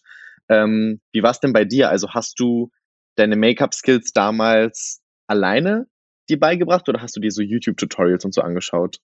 Ähm, 0.48 1.00
wie 1.12 1.22
war 1.22 1.30
es 1.30 1.40
denn 1.40 1.52
bei 1.52 1.64
dir? 1.64 1.90
Also 1.90 2.10
hast 2.10 2.38
du 2.38 2.70
deine 3.16 3.36
Make-up-Skills 3.36 4.12
damals 4.12 5.00
alleine 5.28 5.86
dir 6.28 6.38
beigebracht 6.38 6.88
oder 6.88 7.02
hast 7.02 7.16
du 7.16 7.20
dir 7.20 7.30
so 7.30 7.42
YouTube-Tutorials 7.42 8.24
und 8.24 8.34
so 8.34 8.40
angeschaut? 8.40 8.98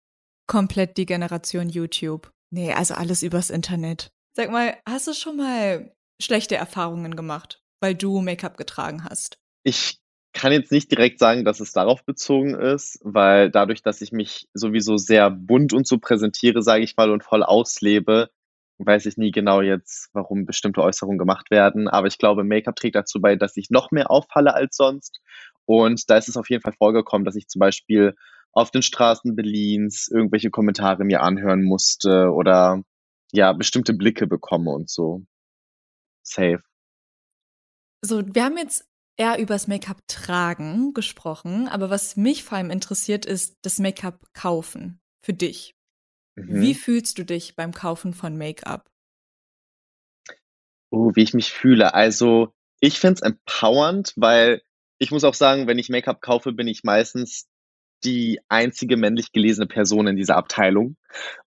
Komplett 0.46 0.96
die 0.96 1.06
Generation 1.06 1.68
YouTube. 1.68 2.30
Nee, 2.50 2.72
also 2.72 2.94
alles 2.94 3.22
übers 3.22 3.50
Internet. 3.50 4.11
Sag 4.37 4.50
mal, 4.50 4.76
hast 4.88 5.06
du 5.06 5.14
schon 5.14 5.37
mal 5.37 5.94
schlechte 6.20 6.56
Erfahrungen 6.56 7.16
gemacht, 7.16 7.62
weil 7.80 7.94
du 7.94 8.20
Make-up 8.20 8.56
getragen 8.56 9.04
hast? 9.04 9.38
Ich 9.62 10.01
kann 10.33 10.53
jetzt 10.53 10.72
nicht 10.72 10.90
direkt 10.90 11.18
sagen, 11.18 11.44
dass 11.44 11.61
es 11.61 11.72
darauf 11.72 12.05
bezogen 12.05 12.55
ist, 12.55 12.98
weil 13.03 13.51
dadurch, 13.51 13.83
dass 13.83 14.01
ich 14.01 14.12
mich 14.12 14.48
sowieso 14.55 14.96
sehr 14.96 15.31
bunt 15.31 15.72
und 15.72 15.87
so 15.87 15.98
präsentiere, 15.98 16.62
sage 16.62 16.85
ich 16.85 16.96
mal, 16.96 17.11
und 17.11 17.22
voll 17.22 17.42
auslebe, 17.42 18.31
weiß 18.79 19.07
ich 19.07 19.16
nie 19.16 19.31
genau 19.31 19.61
jetzt, 19.61 20.09
warum 20.12 20.46
bestimmte 20.46 20.83
Äußerungen 20.83 21.18
gemacht 21.18 21.51
werden. 21.51 21.88
Aber 21.88 22.07
ich 22.07 22.18
glaube, 22.18 22.44
Make-up 22.44 22.77
trägt 22.77 22.96
dazu 22.96 23.20
bei, 23.20 23.37
dass 23.37 23.57
ich 23.57 23.70
noch 23.70 23.90
mehr 23.90 24.11
auffalle 24.11 24.55
als 24.55 24.77
sonst. 24.77 25.20
Und 25.66 26.11
da 26.11 26.16
ist 26.16 26.29
es 26.29 26.37
auf 26.37 26.51
jeden 26.51 26.62
Fall 26.62 26.72
vorgekommen, 26.72 27.25
dass 27.25 27.37
ich 27.37 27.48
zum 27.48 27.61
Beispiel 27.61 28.14
auf 28.53 28.70
den 28.70 28.83
Straßen 28.83 29.37
Berlins 29.37 30.09
irgendwelche 30.12 30.51
Kommentare 30.51 31.05
mir 31.05 31.22
anhören 31.22 31.62
musste 31.62 32.31
oder 32.31 32.83
ja, 33.33 33.53
bestimmte 33.53 33.94
Blicke 33.94 34.27
bekomme 34.27 34.70
und 34.70 34.90
so. 34.90 35.22
Safe. 36.22 36.62
So, 38.05 38.22
wir 38.35 38.44
haben 38.44 38.59
jetzt 38.59 38.85
eher 39.16 39.38
übers 39.38 39.68
Make-up 39.68 39.98
tragen 40.07 40.94
gesprochen, 40.94 41.68
aber 41.68 41.90
was 41.90 42.16
mich 42.16 42.44
vor 42.44 42.59
allem 42.59 42.70
interessiert, 42.70 43.27
ist 43.27 43.57
das 43.62 43.79
Make-up 43.79 44.33
kaufen 44.33 45.01
für 45.25 45.35
dich. 45.35 45.75
Mhm. 46.37 46.61
Wie 46.61 46.75
fühlst 46.75 47.18
du 47.18 47.25
dich 47.25 47.57
beim 47.57 47.72
Kaufen 47.72 48.14
von 48.14 48.37
Make-up? 48.37 48.90
Oh, 50.90 51.12
wie 51.14 51.22
ich 51.22 51.35
mich 51.35 51.53
fühle. 51.53 51.94
Also, 51.94 52.53
ich 52.81 53.01
finde 53.01 53.14
es 53.14 53.22
empowernd, 53.22 54.12
weil 54.16 54.62
ich 54.98 55.11
muss 55.11 55.25
auch 55.25 55.35
sagen, 55.35 55.66
wenn 55.66 55.79
ich 55.79 55.88
Make-up 55.88 56.20
kaufe, 56.20 56.53
bin 56.53 56.68
ich 56.68 56.85
meistens 56.85 57.46
die 58.05 58.40
einzige 58.48 58.96
männlich 58.96 59.33
gelesene 59.33 59.66
Person 59.66 60.07
in 60.07 60.16
dieser 60.16 60.37
Abteilung. 60.37 60.96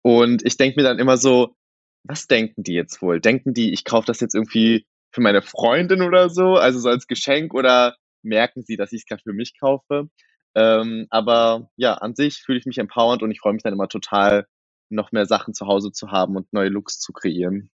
Und 0.01 0.45
ich 0.45 0.57
denke 0.57 0.79
mir 0.79 0.83
dann 0.83 0.99
immer 0.99 1.17
so, 1.17 1.55
was 2.03 2.27
denken 2.27 2.63
die 2.63 2.73
jetzt 2.73 3.01
wohl? 3.01 3.19
Denken 3.19 3.53
die, 3.53 3.73
ich 3.73 3.85
kaufe 3.85 4.07
das 4.07 4.19
jetzt 4.19 4.35
irgendwie 4.35 4.85
für 5.11 5.21
meine 5.21 5.41
Freundin 5.41 6.01
oder 6.01 6.29
so, 6.29 6.55
also 6.55 6.79
so 6.79 6.89
als 6.89 7.07
Geschenk 7.07 7.53
oder 7.53 7.95
merken 8.23 8.63
sie, 8.63 8.77
dass 8.77 8.91
ich 8.91 9.01
es 9.01 9.05
gerade 9.05 9.23
für 9.23 9.33
mich 9.33 9.59
kaufe? 9.59 10.09
Ähm, 10.55 11.07
aber 11.09 11.69
ja, 11.75 11.95
an 11.95 12.15
sich 12.15 12.41
fühle 12.41 12.59
ich 12.59 12.65
mich 12.65 12.77
empowernd 12.77 13.23
und 13.23 13.31
ich 13.31 13.39
freue 13.39 13.53
mich 13.53 13.63
dann 13.63 13.73
immer 13.73 13.87
total, 13.87 14.47
noch 14.89 15.11
mehr 15.11 15.25
Sachen 15.25 15.53
zu 15.53 15.67
Hause 15.67 15.91
zu 15.91 16.11
haben 16.11 16.35
und 16.35 16.51
neue 16.51 16.69
Looks 16.69 16.99
zu 16.99 17.13
kreieren. 17.13 17.69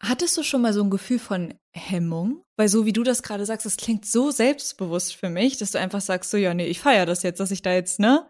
Hattest 0.00 0.36
du 0.36 0.42
schon 0.42 0.62
mal 0.62 0.72
so 0.72 0.82
ein 0.82 0.90
Gefühl 0.90 1.20
von 1.20 1.54
Hemmung? 1.72 2.42
Weil 2.56 2.68
so 2.68 2.86
wie 2.86 2.92
du 2.92 3.04
das 3.04 3.22
gerade 3.22 3.46
sagst, 3.46 3.64
das 3.64 3.76
klingt 3.76 4.04
so 4.04 4.30
selbstbewusst 4.30 5.14
für 5.14 5.30
mich, 5.30 5.58
dass 5.58 5.70
du 5.70 5.78
einfach 5.78 6.00
sagst, 6.00 6.30
so 6.30 6.36
ja, 6.36 6.54
nee, 6.54 6.66
ich 6.66 6.80
feiere 6.80 7.06
das 7.06 7.22
jetzt, 7.22 7.38
dass 7.38 7.52
ich 7.52 7.62
da 7.62 7.72
jetzt, 7.72 8.00
ne? 8.00 8.28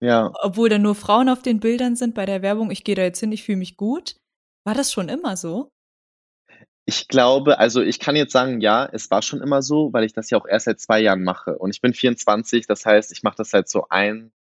Ja. 0.00 0.30
Obwohl 0.42 0.68
da 0.68 0.78
nur 0.78 0.94
Frauen 0.94 1.28
auf 1.28 1.42
den 1.42 1.60
Bildern 1.60 1.96
sind 1.96 2.14
bei 2.14 2.26
der 2.26 2.42
Werbung, 2.42 2.70
ich 2.70 2.84
gehe 2.84 2.94
da 2.94 3.02
jetzt 3.02 3.20
hin, 3.20 3.32
ich 3.32 3.42
fühle 3.42 3.58
mich 3.58 3.76
gut. 3.76 4.16
War 4.64 4.74
das 4.74 4.92
schon 4.92 5.08
immer 5.08 5.36
so? 5.36 5.70
Ich 6.88 7.06
glaube, 7.06 7.58
also 7.58 7.82
ich 7.82 8.00
kann 8.00 8.16
jetzt 8.16 8.32
sagen, 8.32 8.62
ja, 8.62 8.88
es 8.90 9.10
war 9.10 9.20
schon 9.20 9.42
immer 9.42 9.60
so, 9.60 9.92
weil 9.92 10.04
ich 10.04 10.14
das 10.14 10.30
ja 10.30 10.38
auch 10.38 10.46
erst 10.46 10.64
seit 10.64 10.80
zwei 10.80 11.00
Jahren 11.00 11.22
mache. 11.22 11.58
Und 11.58 11.68
ich 11.68 11.82
bin 11.82 11.92
24, 11.92 12.66
das 12.66 12.86
heißt, 12.86 13.12
ich 13.12 13.22
mache 13.22 13.36
das 13.36 13.50
seit 13.50 13.68
so 13.68 13.88
ein, 13.90 14.32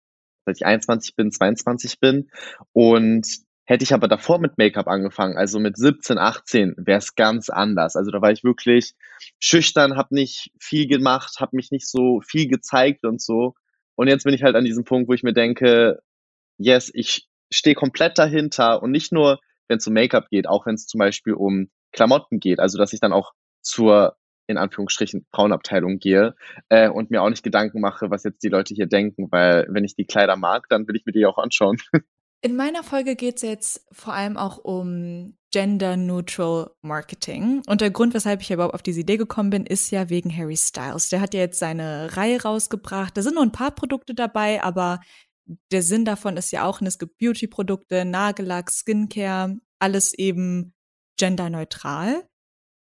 seit 0.45 0.59
ich 0.59 0.65
21 0.65 1.17
bin, 1.17 1.33
22 1.33 1.99
bin. 1.99 2.31
Und 2.73 3.27
hätte 3.65 3.83
ich 3.83 3.93
aber 3.93 4.07
davor 4.07 4.39
mit 4.39 4.59
Make-up 4.59 4.87
angefangen, 4.87 5.37
also 5.37 5.59
mit 5.59 5.77
17, 5.77 6.19
18, 6.19 6.77
wäre 6.79 6.99
es 6.99 7.17
ganz 7.17 7.51
anders. 7.51 7.97
Also 7.97 8.13
da 8.13 8.23
war 8.23 8.31
ich 8.31 8.45
wirklich 8.45 8.95
schüchtern, 9.41 9.97
habe 9.97 10.15
nicht 10.15 10.53
viel 10.61 10.87
gemacht, 10.87 11.41
habe 11.41 11.57
mich 11.57 11.73
nicht 11.73 11.89
so 11.89 12.21
viel 12.25 12.47
gezeigt 12.47 13.05
und 13.05 13.21
so. 13.21 13.55
Und 13.97 14.07
jetzt 14.07 14.23
bin 14.23 14.35
ich 14.35 14.45
halt 14.45 14.55
an 14.55 14.65
diesem 14.65 14.85
Punkt, 14.85 15.09
wo 15.09 15.15
ich 15.15 15.25
mir 15.25 15.33
denke, 15.33 16.01
yes, 16.59 16.93
ich 16.95 17.27
stehe 17.51 17.75
komplett 17.75 18.19
dahinter 18.19 18.85
und 18.85 18.93
nicht 18.93 19.11
nur, 19.11 19.41
wenn 19.69 19.79
es 19.79 19.87
um 19.87 19.95
Make-up 19.95 20.29
geht, 20.31 20.49
auch 20.49 20.67
wenn 20.67 20.75
es 20.75 20.87
zum 20.87 20.99
Beispiel 20.99 21.35
um 21.35 21.71
Klamotten 21.93 22.41
geht, 22.41 22.61
also 22.61 22.79
dass 22.79 22.93
ich 22.93 23.01
dann 23.01 23.13
auch 23.13 23.33
zur 23.63 24.17
in 24.49 24.59
Anführungsstrichen 24.59 25.27
Frauenabteilung 25.33 25.99
gehe 25.99 26.35
äh, 26.69 26.89
und 26.89 27.11
mir 27.11 27.23
auch 27.23 27.31
nicht 27.31 27.43
Gedanken 27.43 27.81
mache, 27.81 28.11
was 28.11 28.23
jetzt 28.23 28.43
die 28.45 28.49
Leute 28.49 28.75
hier 28.75 28.87
denken, 28.87 29.29
weil 29.31 29.67
wenn 29.71 29.85
ich 29.85 29.97
die 29.97 30.07
Kleider 30.07 30.37
mag, 30.37 30.69
dann 30.69 30.87
will 30.87 30.97
ich 30.97 31.05
mir 31.05 31.13
die 31.13 31.27
auch 31.27 31.39
anschauen. 31.39 31.79
In 32.43 32.55
meiner 32.55 32.85
Folge 32.85 33.17
geht 33.17 33.37
es 33.37 33.43
jetzt 33.43 33.87
vor 33.91 34.13
allem 34.13 34.37
auch 34.37 34.59
um 34.59 35.37
Gender 35.53 35.97
Neutral 35.97 36.71
Marketing. 36.83 37.63
Und 37.67 37.81
der 37.81 37.91
Grund, 37.91 38.15
weshalb 38.15 38.43
ich 38.43 38.51
überhaupt 38.51 38.75
auf 38.75 38.83
diese 38.83 39.01
Idee 39.01 39.17
gekommen 39.17 39.51
bin, 39.51 39.65
ist 39.65 39.91
ja 39.91 40.11
wegen 40.11 40.37
Harry 40.37 40.57
Styles. 40.57 41.09
Der 41.09 41.21
hat 41.21 41.35
ja 41.35 41.41
jetzt 41.41 41.59
seine 41.59 42.15
Reihe 42.17 42.43
rausgebracht. 42.43 43.17
Da 43.17 43.23
sind 43.23 43.35
nur 43.35 43.43
ein 43.43 43.53
paar 43.53 43.71
Produkte 43.71 44.15
dabei, 44.15 44.63
aber 44.63 45.01
der 45.71 45.83
Sinn 45.83 46.05
davon 46.05 46.37
ist 46.37 46.51
ja 46.51 46.65
auch, 46.65 46.81
es 46.83 46.99
gibt 46.99 47.19
Beauty-Produkte, 47.19 48.05
Nagellack, 48.05 48.71
Skincare, 48.71 49.57
alles 49.79 50.15
eben 50.15 50.75
genderneutral. 51.19 52.27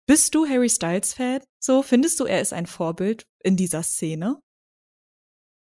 Bist 0.06 0.34
du 0.34 0.46
Harry 0.46 0.68
Styles-Fan? 0.68 1.40
So, 1.58 1.82
findest 1.82 2.20
du, 2.20 2.24
er 2.24 2.40
ist 2.40 2.52
ein 2.52 2.66
Vorbild 2.66 3.26
in 3.42 3.56
dieser 3.56 3.82
Szene? 3.82 4.40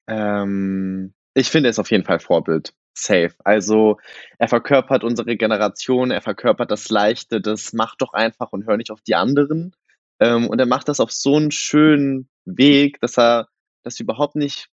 Ähm, 0.08 1.14
ich 1.34 1.50
finde, 1.50 1.70
er 1.70 1.72
ist 1.72 1.80
auf 1.80 1.92
jeden 1.92 2.06
Fall 2.06 2.20
Vorbild. 2.20 2.74
Safe. 2.98 3.34
Also 3.44 4.00
er 4.38 4.48
verkörpert 4.48 5.04
unsere 5.04 5.36
Generation, 5.36 6.12
er 6.12 6.22
verkörpert 6.22 6.72
das 6.72 6.90
Leichte, 6.90 7.42
das 7.42 7.74
macht 7.74 8.02
doch 8.02 8.14
einfach 8.14 8.54
und 8.54 8.66
hör 8.66 8.78
nicht 8.78 8.92
auf 8.92 9.02
die 9.02 9.16
anderen. 9.16 9.76
Ähm, 10.20 10.48
und 10.48 10.60
er 10.60 10.66
macht 10.66 10.88
das 10.88 11.02
auf 11.02 11.12
so 11.12 11.36
einen 11.36 11.52
schönen 11.52 12.30
Weg, 12.46 13.00
dass 13.02 13.18
er 13.18 13.50
das 13.84 14.00
überhaupt 14.00 14.36
nicht, 14.36 14.70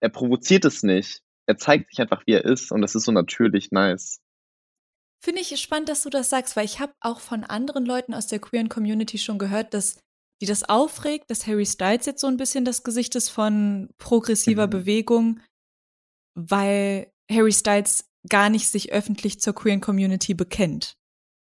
er 0.00 0.08
provoziert 0.08 0.64
es 0.64 0.82
nicht. 0.82 1.22
Er 1.50 1.56
zeigt 1.56 1.90
sich 1.90 2.00
einfach, 2.00 2.22
wie 2.26 2.34
er 2.34 2.44
ist 2.44 2.70
und 2.70 2.80
das 2.80 2.94
ist 2.94 3.06
so 3.06 3.10
natürlich 3.10 3.72
nice. 3.72 4.20
Finde 5.20 5.40
ich 5.40 5.60
spannend, 5.60 5.88
dass 5.88 6.04
du 6.04 6.08
das 6.08 6.30
sagst, 6.30 6.54
weil 6.54 6.64
ich 6.64 6.78
habe 6.78 6.92
auch 7.00 7.18
von 7.18 7.42
anderen 7.42 7.84
Leuten 7.84 8.14
aus 8.14 8.28
der 8.28 8.38
queeren 8.38 8.68
Community 8.68 9.18
schon 9.18 9.36
gehört, 9.36 9.74
dass 9.74 9.98
die 10.40 10.46
das 10.46 10.68
aufregt, 10.68 11.28
dass 11.28 11.48
Harry 11.48 11.66
Styles 11.66 12.06
jetzt 12.06 12.20
so 12.20 12.28
ein 12.28 12.36
bisschen 12.36 12.64
das 12.64 12.84
Gesicht 12.84 13.16
ist 13.16 13.30
von 13.30 13.90
progressiver 13.98 14.68
mhm. 14.68 14.70
Bewegung, 14.70 15.40
weil 16.36 17.12
Harry 17.28 17.52
Styles 17.52 18.08
gar 18.28 18.48
nicht 18.48 18.68
sich 18.68 18.92
öffentlich 18.92 19.40
zur 19.40 19.52
queeren 19.52 19.80
Community 19.80 20.34
bekennt. 20.34 20.94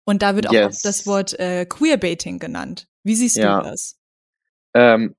Und 0.04 0.22
da 0.22 0.36
wird 0.36 0.46
auch 0.46 0.52
yes. 0.52 0.82
das 0.82 1.04
Wort 1.04 1.36
äh, 1.40 1.66
Queerbaiting 1.66 2.38
genannt. 2.38 2.86
Wie 3.02 3.16
siehst 3.16 3.38
ja. 3.38 3.60
du 3.60 3.70
das? 3.70 3.98
Ähm, 4.72 5.16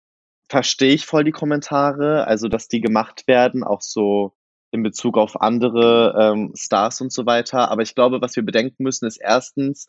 Verstehe 0.50 0.94
ich 0.94 1.06
voll 1.06 1.26
die 1.26 1.34
Kommentare, 1.34 2.26
also 2.26 2.48
dass 2.48 2.70
die 2.70 2.80
gemacht 2.80 3.28
werden, 3.28 3.66
auch 3.66 3.82
so 3.82 4.37
in 4.72 4.84
Bezug 4.84 5.18
auf 5.18 5.42
andere 5.42 6.16
ähm, 6.20 6.54
Stars 6.56 7.02
und 7.02 7.12
so 7.12 7.26
weiter. 7.26 7.72
Aber 7.72 7.82
ich 7.82 7.96
glaube, 7.96 8.22
was 8.22 8.36
wir 8.36 8.44
bedenken 8.44 8.84
müssen, 8.84 9.06
ist 9.06 9.18
erstens, 9.18 9.88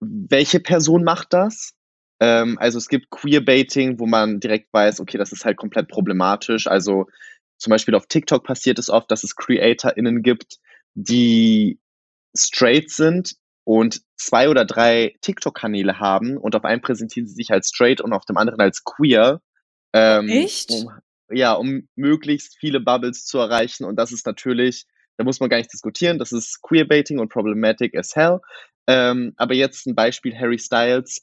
welche 0.00 0.60
Person 0.60 1.04
macht 1.04 1.32
das? 1.32 1.74
Ähm, 2.20 2.58
also 2.58 2.78
es 2.78 2.88
gibt 2.88 3.10
Queerbaiting, 3.10 3.98
wo 3.98 4.06
man 4.06 4.40
direkt 4.40 4.72
weiß, 4.72 5.00
okay, 5.00 5.18
das 5.18 5.32
ist 5.32 5.44
halt 5.44 5.56
komplett 5.56 5.88
problematisch. 5.88 6.66
Also 6.66 7.06
zum 7.58 7.70
Beispiel 7.70 7.94
auf 7.94 8.06
TikTok 8.06 8.44
passiert 8.44 8.78
es 8.78 8.90
oft, 8.90 9.10
dass 9.10 9.24
es 9.24 9.36
CreatorInnen 9.36 10.22
gibt, 10.22 10.58
die 10.94 11.78
straight 12.36 12.90
sind 12.90 13.36
und 13.64 14.02
zwei 14.16 14.48
oder 14.48 14.64
drei 14.64 15.14
TikTok-Kanäle 15.20 15.98
haben 15.98 16.36
und 16.36 16.56
auf 16.56 16.64
einem 16.64 16.80
präsentieren 16.80 17.26
sie 17.26 17.34
sich 17.34 17.50
als 17.52 17.68
straight 17.68 18.00
und 18.00 18.12
auf 18.12 18.24
dem 18.24 18.36
anderen 18.36 18.60
als 18.60 18.84
queer. 18.84 19.40
Ähm, 19.92 20.28
Echt? 20.28 20.70
Um, 20.70 20.90
ja, 21.30 21.52
um 21.52 21.88
möglichst 21.96 22.56
viele 22.58 22.80
Bubbles 22.80 23.24
zu 23.24 23.38
erreichen. 23.38 23.84
Und 23.84 23.96
das 23.96 24.12
ist 24.12 24.26
natürlich, 24.26 24.86
da 25.16 25.24
muss 25.24 25.40
man 25.40 25.48
gar 25.48 25.58
nicht 25.58 25.72
diskutieren, 25.72 26.18
das 26.18 26.32
ist 26.32 26.60
Queerbaiting 26.62 27.18
und 27.18 27.30
problematic 27.30 27.96
as 27.96 28.14
hell. 28.16 28.40
Ähm, 28.86 29.34
aber 29.36 29.54
jetzt 29.54 29.86
ein 29.86 29.94
Beispiel 29.94 30.36
Harry 30.36 30.58
Styles. 30.58 31.22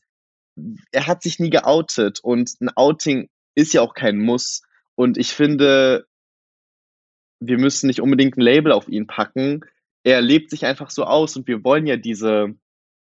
Er 0.91 1.07
hat 1.07 1.21
sich 1.21 1.39
nie 1.39 1.49
geoutet 1.49 2.19
und 2.21 2.51
ein 2.61 2.69
Outing 2.75 3.29
ist 3.55 3.73
ja 3.73 3.81
auch 3.81 3.93
kein 3.93 4.19
Muss. 4.19 4.61
Und 4.95 5.17
ich 5.17 5.33
finde, 5.33 6.07
wir 7.39 7.57
müssen 7.57 7.87
nicht 7.87 8.01
unbedingt 8.01 8.37
ein 8.37 8.41
Label 8.41 8.71
auf 8.71 8.87
ihn 8.87 9.07
packen. 9.07 9.61
Er 10.03 10.21
lebt 10.21 10.49
sich 10.49 10.65
einfach 10.65 10.89
so 10.89 11.03
aus 11.03 11.35
und 11.35 11.47
wir 11.47 11.63
wollen 11.63 11.85
ja 11.85 11.97
diese 11.97 12.55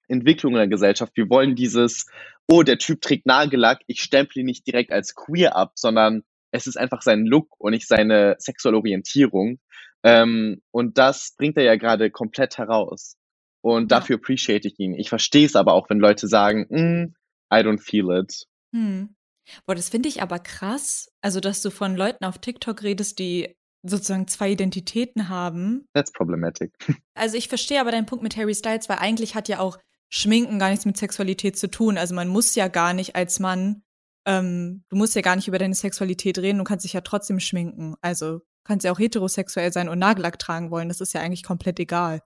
Entwicklung 0.08 0.54
in 0.54 0.60
der 0.60 0.68
Gesellschaft. 0.68 1.14
Wir 1.16 1.30
wollen 1.30 1.56
dieses, 1.56 2.06
oh, 2.48 2.64
der 2.64 2.78
Typ 2.78 3.02
trägt 3.02 3.26
Nagellack, 3.26 3.80
ich 3.88 4.02
stemple 4.02 4.42
ihn 4.42 4.46
nicht 4.46 4.68
direkt 4.68 4.92
als 4.92 5.16
queer 5.16 5.56
ab, 5.56 5.74
sondern 5.76 6.24
es 6.52 6.68
ist 6.68 6.78
einfach 6.78 7.02
sein 7.02 7.26
Look 7.26 7.48
und 7.58 7.72
nicht 7.72 7.88
seine 7.88 8.36
sexuelle 8.40 8.78
Orientierung. 8.78 9.60
Ähm, 10.04 10.62
und 10.72 10.98
das 10.98 11.36
bringt 11.38 11.58
er 11.58 11.64
ja 11.64 11.76
gerade 11.76 12.12
komplett 12.12 12.58
heraus. 12.58 13.18
Und 13.62 13.92
ja. 13.92 14.00
dafür 14.00 14.18
appreciate 14.18 14.68
ich 14.68 14.80
ihn. 14.80 14.94
Ich 14.96 15.10
verstehe 15.10 15.46
es 15.46 15.56
aber 15.56 15.74
auch, 15.74 15.90
wenn 15.90 16.00
Leute 16.00 16.28
sagen, 16.28 16.66
mm, 16.70 17.16
I 17.54 17.58
don't 17.58 17.80
feel 17.80 18.10
it. 18.12 18.48
Hm. 18.74 19.16
Boah, 19.66 19.76
das 19.76 19.90
finde 19.90 20.10
ich 20.10 20.22
aber 20.22 20.40
krass. 20.40 21.12
Also, 21.22 21.40
dass 21.40 21.62
du 21.62 21.70
von 21.70 21.96
Leuten 21.96 22.26
auf 22.26 22.40
TikTok 22.40 22.84
redest, 22.84 23.20
die 23.20 23.56
sozusagen 23.84 24.28
zwei 24.28 24.52
Identitäten 24.52 25.30
haben. 25.30 25.88
That's 25.94 26.12
problematic. 26.12 26.74
Also 27.14 27.38
ich 27.38 27.50
verstehe 27.50 27.80
aber 27.80 27.92
deinen 27.92 28.08
Punkt 28.08 28.24
mit 28.24 28.36
Harry 28.36 28.56
Styles, 28.56 28.90
weil 28.90 28.98
eigentlich 28.98 29.36
hat 29.36 29.48
ja 29.48 29.60
auch 29.60 29.78
Schminken 30.10 30.58
gar 30.58 30.70
nichts 30.70 30.86
mit 30.86 30.98
Sexualität 30.98 31.58
zu 31.58 31.70
tun. 31.70 31.98
Also 31.98 32.16
man 32.16 32.28
muss 32.28 32.56
ja 32.56 32.68
gar 32.68 32.94
nicht 32.94 33.16
als 33.16 33.40
Mann, 33.40 33.84
ähm, 34.26 34.84
du 34.90 34.96
musst 34.96 35.16
ja 35.16 35.22
gar 35.22 35.36
nicht 35.36 35.48
über 35.48 35.58
deine 35.58 35.74
Sexualität 35.76 36.38
reden, 36.38 36.60
du 36.60 36.64
kannst 36.64 36.86
dich 36.86 36.94
ja 36.94 37.02
trotzdem 37.02 37.40
schminken. 37.40 37.96
Also 38.02 38.42
kannst 38.64 38.86
ja 38.86 38.92
auch 38.92 39.00
heterosexuell 39.00 39.72
sein 39.74 39.90
und 39.90 40.00
Nagellack 40.00 40.38
tragen 40.40 40.72
wollen, 40.72 40.88
das 40.88 41.02
ist 41.02 41.14
ja 41.14 41.22
eigentlich 41.22 41.44
komplett 41.44 41.80
egal. 41.80 42.22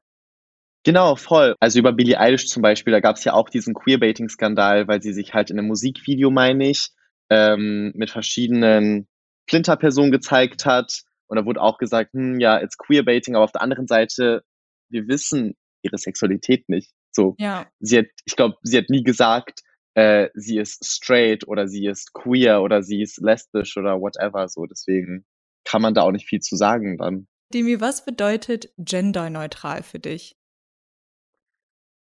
Genau, 0.84 1.16
voll. 1.16 1.56
Also 1.60 1.80
über 1.80 1.94
Billie 1.94 2.20
Eilish 2.20 2.48
zum 2.48 2.62
Beispiel, 2.62 2.92
da 2.92 3.00
gab 3.00 3.16
es 3.16 3.24
ja 3.24 3.34
auch 3.34 3.50
diesen 3.50 3.74
Queerbaiting-Skandal, 3.74 4.88
weil 4.88 5.02
sie 5.02 5.14
sich 5.14 5.34
halt 5.34 5.50
in 5.50 5.58
einem 5.58 5.68
Musikvideo, 5.68 6.30
meine 6.30 6.70
ich, 6.70 6.90
ähm, 7.32 7.92
mit 7.96 8.12
verschiedenen 8.12 9.08
Flinterpersonen 9.50 10.12
gezeigt 10.12 10.66
hat. 10.66 11.02
Und 11.28 11.38
da 11.38 11.46
wurde 11.46 11.62
auch 11.62 11.80
gesagt, 11.80 12.14
hm, 12.14 12.40
ja, 12.40 12.62
it's 12.62 12.78
Queerbaiting, 12.78 13.36
aber 13.36 13.46
auf 13.46 13.52
der 13.52 13.64
anderen 13.64 13.88
Seite, 13.88 14.44
wir 14.90 15.08
wissen 15.08 15.56
ihre 15.82 15.98
Sexualität 15.98 16.70
nicht. 16.70 16.92
So, 17.12 17.36
Ja. 17.40 17.66
sie 17.80 18.00
hat, 18.00 18.06
ich 18.26 18.36
glaube, 18.36 18.58
sie 18.62 18.78
hat 18.78 18.90
nie 18.90 19.04
gesagt, 19.04 19.62
äh, 19.96 20.30
sie 20.34 20.60
ist 20.60 20.86
straight 20.86 21.48
oder 21.48 21.68
sie 21.68 21.88
ist 21.88 22.14
queer 22.14 22.62
oder 22.62 22.84
sie 22.84 23.02
ist 23.02 23.18
lesbisch 23.22 23.76
oder 23.78 24.00
whatever. 24.00 24.48
So, 24.48 24.66
deswegen 24.66 25.26
kann 25.64 25.82
man 25.82 25.94
da 25.94 26.04
auch 26.04 26.12
nicht 26.12 26.28
viel 26.28 26.42
zu 26.42 26.56
sagen 26.56 26.98
dann. 26.98 27.28
Demi, 27.54 27.80
was 27.80 28.06
bedeutet 28.06 28.70
genderneutral 28.78 29.84
für 29.84 30.00
dich? 30.00 30.36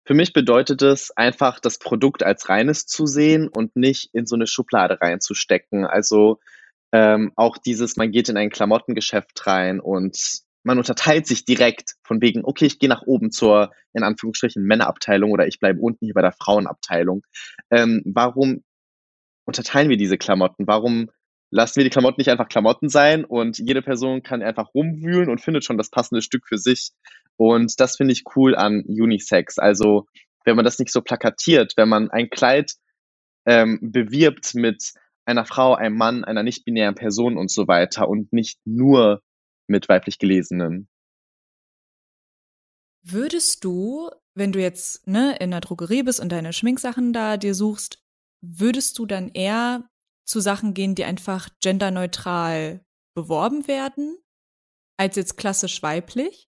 Für 0.06 0.14
mich 0.14 0.32
bedeutet 0.32 0.82
es 0.82 1.10
einfach, 1.16 1.60
das 1.60 1.78
Produkt 1.78 2.22
als 2.22 2.48
reines 2.48 2.86
zu 2.86 3.06
sehen 3.06 3.48
und 3.48 3.74
nicht 3.74 4.10
in 4.12 4.26
so 4.26 4.34
eine 4.34 4.46
Schublade 4.46 5.00
reinzustecken. 5.00 5.86
Also 5.86 6.40
ähm, 6.92 7.32
auch 7.36 7.56
dieses, 7.56 7.96
man 7.96 8.10
geht 8.10 8.28
in 8.28 8.36
ein 8.36 8.50
Klamottengeschäft 8.50 9.46
rein 9.46 9.80
und 9.80 10.42
man 10.64 10.78
unterteilt 10.78 11.26
sich 11.26 11.44
direkt 11.44 11.94
von 12.02 12.20
wegen, 12.20 12.44
okay, 12.44 12.64
ich 12.64 12.78
gehe 12.78 12.88
nach 12.88 13.02
oben 13.02 13.30
zur, 13.30 13.70
in 13.92 14.02
Anführungsstrichen, 14.02 14.64
Männerabteilung 14.64 15.30
oder 15.30 15.46
ich 15.46 15.60
bleibe 15.60 15.80
unten 15.80 16.06
hier 16.06 16.14
bei 16.14 16.22
der 16.22 16.32
Frauenabteilung. 16.32 17.22
Ähm, 17.70 18.02
warum 18.06 18.64
unterteilen 19.44 19.90
wir 19.90 19.98
diese 19.98 20.18
Klamotten? 20.18 20.66
Warum 20.66 21.10
lassen 21.50 21.76
wir 21.76 21.84
die 21.84 21.90
Klamotten 21.90 22.16
nicht 22.18 22.30
einfach 22.30 22.48
Klamotten 22.48 22.88
sein 22.88 23.24
und 23.24 23.58
jede 23.58 23.82
Person 23.82 24.22
kann 24.22 24.42
einfach 24.42 24.74
rumwühlen 24.74 25.28
und 25.28 25.42
findet 25.42 25.64
schon 25.64 25.78
das 25.78 25.90
passende 25.90 26.22
Stück 26.22 26.48
für 26.48 26.58
sich? 26.58 26.92
Und 27.36 27.78
das 27.78 27.96
finde 27.96 28.12
ich 28.12 28.24
cool 28.34 28.56
an 28.56 28.84
Unisex. 28.86 29.58
Also, 29.58 30.06
wenn 30.44 30.56
man 30.56 30.64
das 30.64 30.78
nicht 30.78 30.92
so 30.92 31.02
plakatiert, 31.02 31.74
wenn 31.76 31.88
man 31.88 32.10
ein 32.10 32.30
Kleid 32.30 32.72
ähm, 33.46 33.78
bewirbt 33.82 34.54
mit 34.54 34.92
einer 35.26 35.44
Frau, 35.44 35.74
einem 35.74 35.96
Mann, 35.96 36.24
einer 36.24 36.42
nicht-binären 36.42 36.94
Person 36.94 37.36
und 37.36 37.50
so 37.50 37.68
weiter 37.68 38.08
und 38.08 38.32
nicht 38.32 38.58
nur 38.64 39.22
mit 39.66 39.88
weiblich 39.88 40.18
Gelesenen. 40.18 40.88
Würdest 43.02 43.64
du, 43.64 44.10
wenn 44.34 44.52
du 44.52 44.60
jetzt 44.60 45.06
ne, 45.06 45.36
in 45.38 45.50
der 45.50 45.60
Drogerie 45.60 46.02
bist 46.02 46.20
und 46.20 46.32
deine 46.32 46.52
Schminksachen 46.52 47.12
da 47.12 47.36
dir 47.36 47.54
suchst, 47.54 48.02
würdest 48.40 48.98
du 48.98 49.06
dann 49.06 49.28
eher 49.28 49.88
zu 50.24 50.40
Sachen 50.40 50.72
gehen, 50.74 50.94
die 50.94 51.04
einfach 51.04 51.48
genderneutral 51.62 52.84
beworben 53.14 53.68
werden, 53.68 54.16
als 54.96 55.16
jetzt 55.16 55.36
klassisch 55.36 55.82
weiblich? 55.82 56.48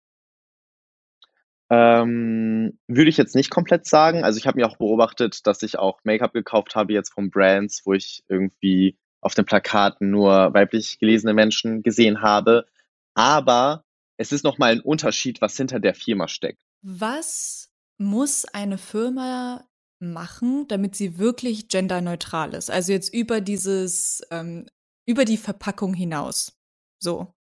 Ähm, 1.69 2.77
würde 2.87 3.09
ich 3.09 3.17
jetzt 3.17 3.35
nicht 3.35 3.49
komplett 3.49 3.85
sagen. 3.87 4.23
Also 4.23 4.37
ich 4.37 4.45
habe 4.45 4.59
mir 4.59 4.67
auch 4.67 4.77
beobachtet, 4.77 5.47
dass 5.47 5.63
ich 5.63 5.79
auch 5.79 5.99
Make-up 6.03 6.33
gekauft 6.33 6.75
habe 6.75 6.93
jetzt 6.93 7.13
von 7.13 7.31
Brands, 7.31 7.81
wo 7.85 7.93
ich 7.93 8.23
irgendwie 8.27 8.97
auf 9.19 9.33
den 9.33 9.45
Plakaten 9.45 10.11
nur 10.11 10.53
weiblich 10.53 10.99
gelesene 10.99 11.33
Menschen 11.33 11.81
gesehen 11.81 12.21
habe. 12.21 12.67
Aber 13.15 13.83
es 14.17 14.31
ist 14.31 14.43
nochmal 14.43 14.73
ein 14.73 14.81
Unterschied, 14.81 15.41
was 15.41 15.57
hinter 15.57 15.79
der 15.79 15.95
Firma 15.95 16.27
steckt. 16.27 16.61
Was 16.81 17.69
muss 17.97 18.45
eine 18.45 18.77
Firma 18.77 19.65
machen, 19.99 20.67
damit 20.67 20.95
sie 20.95 21.17
wirklich 21.17 21.67
genderneutral 21.69 22.53
ist? 22.53 22.69
Also 22.69 22.91
jetzt 22.91 23.13
über 23.13 23.41
dieses, 23.41 24.21
ähm, 24.31 24.67
über 25.07 25.25
die 25.25 25.37
Verpackung 25.37 25.93
hinaus. 25.93 26.57
So. 26.99 27.33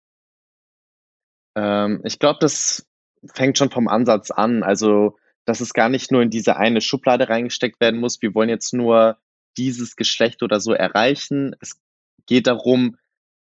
Ähm, 1.55 2.01
ich 2.03 2.19
glaube, 2.19 2.39
das 2.41 2.87
fängt 3.33 3.57
schon 3.57 3.71
vom 3.71 3.87
Ansatz 3.87 4.31
an. 4.31 4.63
Also, 4.63 5.17
dass 5.45 5.61
es 5.61 5.73
gar 5.73 5.89
nicht 5.89 6.11
nur 6.11 6.21
in 6.21 6.29
diese 6.29 6.57
eine 6.57 6.81
Schublade 6.81 7.29
reingesteckt 7.29 7.79
werden 7.79 7.99
muss. 7.99 8.21
Wir 8.21 8.33
wollen 8.33 8.49
jetzt 8.49 8.73
nur 8.73 9.17
dieses 9.57 9.95
Geschlecht 9.95 10.43
oder 10.43 10.59
so 10.59 10.73
erreichen. 10.73 11.55
Es 11.59 11.79
geht 12.25 12.47
darum, 12.47 12.97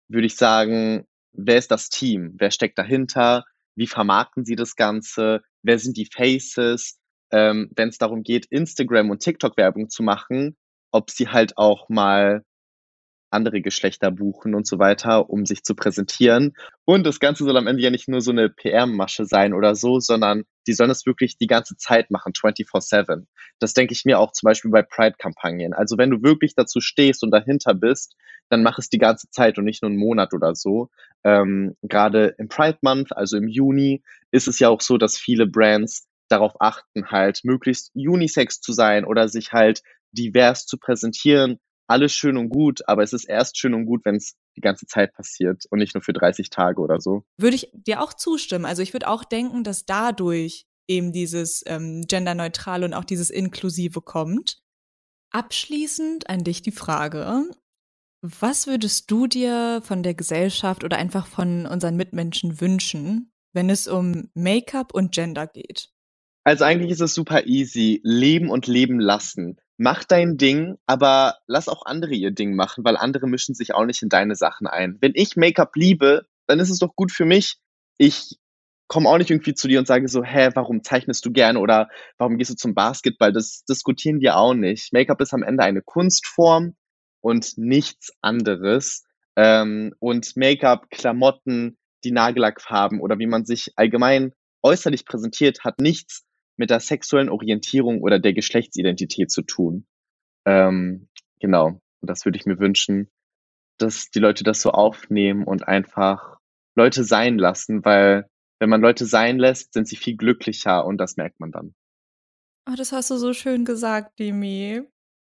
würde 0.09 0.27
ich 0.27 0.35
sagen, 0.35 1.07
wer 1.33 1.57
ist 1.57 1.71
das 1.71 1.89
Team? 1.89 2.33
Wer 2.37 2.51
steckt 2.51 2.77
dahinter? 2.77 3.43
Wie 3.75 3.87
vermarkten 3.87 4.45
sie 4.45 4.55
das 4.55 4.75
Ganze? 4.75 5.41
Wer 5.63 5.79
sind 5.79 5.97
die 5.97 6.05
Faces? 6.11 6.99
Ähm, 7.31 7.69
Wenn 7.75 7.89
es 7.89 7.97
darum 7.97 8.23
geht, 8.23 8.45
Instagram 8.47 9.09
und 9.09 9.19
TikTok-Werbung 9.21 9.89
zu 9.89 10.03
machen, 10.03 10.55
ob 10.91 11.09
sie 11.09 11.27
halt 11.29 11.57
auch 11.57 11.89
mal 11.89 12.43
andere 13.33 13.61
Geschlechter 13.61 14.11
buchen 14.11 14.55
und 14.55 14.67
so 14.67 14.79
weiter, 14.79 15.29
um 15.29 15.45
sich 15.45 15.63
zu 15.63 15.75
präsentieren. 15.75 16.53
Und 16.85 17.05
das 17.05 17.19
Ganze 17.19 17.43
soll 17.43 17.57
am 17.57 17.67
Ende 17.67 17.81
ja 17.81 17.89
nicht 17.89 18.07
nur 18.07 18.21
so 18.21 18.31
eine 18.31 18.49
PR-Masche 18.49 19.25
sein 19.25 19.53
oder 19.53 19.75
so, 19.75 19.99
sondern 19.99 20.43
die 20.67 20.73
sollen 20.73 20.89
es 20.89 21.05
wirklich 21.05 21.37
die 21.37 21.47
ganze 21.47 21.75
Zeit 21.75 22.11
machen, 22.11 22.33
24-7. 22.33 23.25
Das 23.59 23.73
denke 23.73 23.93
ich 23.93 24.05
mir 24.05 24.19
auch 24.19 24.31
zum 24.31 24.47
Beispiel 24.47 24.71
bei 24.71 24.83
Pride-Kampagnen. 24.83 25.73
Also 25.73 25.97
wenn 25.97 26.09
du 26.09 26.21
wirklich 26.23 26.55
dazu 26.55 26.79
stehst 26.79 27.23
und 27.23 27.31
dahinter 27.31 27.73
bist, 27.73 28.15
dann 28.49 28.63
mach 28.63 28.77
es 28.77 28.89
die 28.89 28.97
ganze 28.97 29.29
Zeit 29.29 29.57
und 29.57 29.65
nicht 29.65 29.81
nur 29.81 29.89
einen 29.89 29.99
Monat 29.99 30.33
oder 30.33 30.55
so. 30.55 30.89
Ähm, 31.23 31.75
Gerade 31.81 32.35
im 32.37 32.47
Pride 32.47 32.77
Month, 32.81 33.15
also 33.15 33.37
im 33.37 33.47
Juni, 33.47 34.03
ist 34.31 34.47
es 34.47 34.59
ja 34.59 34.69
auch 34.69 34.81
so, 34.81 34.97
dass 34.97 35.17
viele 35.17 35.47
Brands 35.47 36.07
darauf 36.29 36.53
achten, 36.59 37.11
halt 37.11 37.41
möglichst 37.43 37.91
unisex 37.95 38.59
zu 38.59 38.73
sein 38.73 39.05
oder 39.05 39.27
sich 39.27 39.53
halt 39.53 39.81
divers 40.11 40.65
zu 40.65 40.77
präsentieren 40.77 41.59
alles 41.87 42.13
schön 42.13 42.37
und 42.37 42.49
gut, 42.49 42.87
aber 42.87 43.03
es 43.03 43.13
ist 43.13 43.25
erst 43.25 43.57
schön 43.57 43.73
und 43.73 43.85
gut, 43.85 44.05
wenn 44.05 44.15
es 44.15 44.35
die 44.55 44.61
ganze 44.61 44.85
Zeit 44.85 45.13
passiert 45.13 45.65
und 45.69 45.79
nicht 45.79 45.93
nur 45.93 46.01
für 46.01 46.13
30 46.13 46.49
Tage 46.49 46.81
oder 46.81 46.99
so. 46.99 47.23
Würde 47.37 47.55
ich 47.55 47.69
dir 47.73 48.01
auch 48.01 48.13
zustimmen. 48.13 48.65
Also 48.65 48.81
ich 48.81 48.93
würde 48.93 49.07
auch 49.07 49.23
denken, 49.23 49.63
dass 49.63 49.85
dadurch 49.85 50.65
eben 50.87 51.11
dieses 51.11 51.63
ähm, 51.65 52.03
genderneutrale 52.07 52.85
und 52.85 52.93
auch 52.93 53.05
dieses 53.05 53.29
inklusive 53.29 54.01
kommt. 54.01 54.61
Abschließend 55.31 56.29
an 56.29 56.43
dich 56.43 56.61
die 56.61 56.71
Frage, 56.71 57.45
was 58.21 58.67
würdest 58.67 59.11
du 59.11 59.27
dir 59.27 59.81
von 59.83 60.03
der 60.03 60.13
Gesellschaft 60.13 60.83
oder 60.83 60.97
einfach 60.97 61.27
von 61.27 61.65
unseren 61.65 61.97
Mitmenschen 61.97 62.61
wünschen, 62.61 63.33
wenn 63.51 63.69
es 63.69 63.87
um 63.87 64.29
Make-up 64.33 64.93
und 64.93 65.11
Gender 65.11 65.47
geht? 65.47 65.89
Also 66.45 66.63
eigentlich 66.65 66.91
ist 66.91 67.01
es 67.01 67.13
super 67.13 67.45
easy. 67.45 68.01
Leben 68.03 68.49
und 68.49 68.67
leben 68.67 68.99
lassen. 68.99 69.59
Mach 69.77 70.03
dein 70.03 70.37
Ding, 70.37 70.77
aber 70.85 71.37
lass 71.47 71.67
auch 71.67 71.85
andere 71.85 72.13
ihr 72.13 72.31
Ding 72.31 72.55
machen, 72.55 72.83
weil 72.83 72.95
andere 72.95 73.27
mischen 73.27 73.55
sich 73.55 73.73
auch 73.73 73.85
nicht 73.85 74.03
in 74.03 74.09
deine 74.09 74.35
Sachen 74.35 74.67
ein. 74.67 74.97
Wenn 75.01 75.13
ich 75.15 75.35
Make-up 75.35 75.75
liebe, 75.75 76.27
dann 76.47 76.59
ist 76.59 76.69
es 76.69 76.79
doch 76.79 76.95
gut 76.95 77.11
für 77.11 77.25
mich. 77.25 77.57
Ich 77.97 78.37
komme 78.87 79.09
auch 79.09 79.17
nicht 79.17 79.31
irgendwie 79.31 79.55
zu 79.55 79.67
dir 79.67 79.79
und 79.79 79.87
sage 79.87 80.07
so, 80.07 80.23
hä, 80.23 80.51
warum 80.53 80.83
zeichnest 80.83 81.25
du 81.25 81.31
gerne 81.31 81.59
oder 81.59 81.89
warum 82.17 82.37
gehst 82.37 82.51
du 82.51 82.55
zum 82.55 82.75
Basketball? 82.75 83.33
Das 83.33 83.63
diskutieren 83.65 84.19
wir 84.19 84.37
auch 84.37 84.53
nicht. 84.53 84.93
Make-up 84.93 85.19
ist 85.21 85.33
am 85.33 85.41
Ende 85.41 85.63
eine 85.63 85.81
Kunstform 85.81 86.75
und 87.21 87.57
nichts 87.57 88.11
anderes. 88.21 89.03
Ähm, 89.35 89.95
und 89.99 90.37
Make-up, 90.37 90.91
Klamotten, 90.91 91.77
die 92.03 92.11
Nagellackfarben 92.11 92.99
oder 92.99 93.17
wie 93.17 93.27
man 93.27 93.45
sich 93.45 93.71
allgemein 93.75 94.33
äußerlich 94.61 95.05
präsentiert, 95.05 95.63
hat 95.63 95.79
nichts 95.79 96.23
mit 96.57 96.69
der 96.69 96.79
sexuellen 96.79 97.29
Orientierung 97.29 98.01
oder 98.01 98.19
der 98.19 98.33
Geschlechtsidentität 98.33 99.31
zu 99.31 99.41
tun. 99.41 99.85
Ähm, 100.45 101.07
genau. 101.39 101.67
Und 102.01 102.09
das 102.09 102.25
würde 102.25 102.37
ich 102.37 102.45
mir 102.45 102.59
wünschen, 102.59 103.09
dass 103.77 104.09
die 104.11 104.19
Leute 104.19 104.43
das 104.43 104.61
so 104.61 104.71
aufnehmen 104.71 105.43
und 105.45 105.67
einfach 105.67 106.37
Leute 106.75 107.03
sein 107.03 107.37
lassen, 107.37 107.83
weil 107.85 108.27
wenn 108.59 108.69
man 108.69 108.81
Leute 108.81 109.05
sein 109.05 109.39
lässt, 109.39 109.73
sind 109.73 109.87
sie 109.87 109.95
viel 109.95 110.15
glücklicher 110.15 110.85
und 110.85 110.97
das 110.97 111.17
merkt 111.17 111.39
man 111.39 111.51
dann. 111.51 111.73
Oh, 112.69 112.75
das 112.77 112.91
hast 112.91 113.09
du 113.09 113.17
so 113.17 113.33
schön 113.33 113.65
gesagt, 113.65 114.19
Demi. 114.19 114.81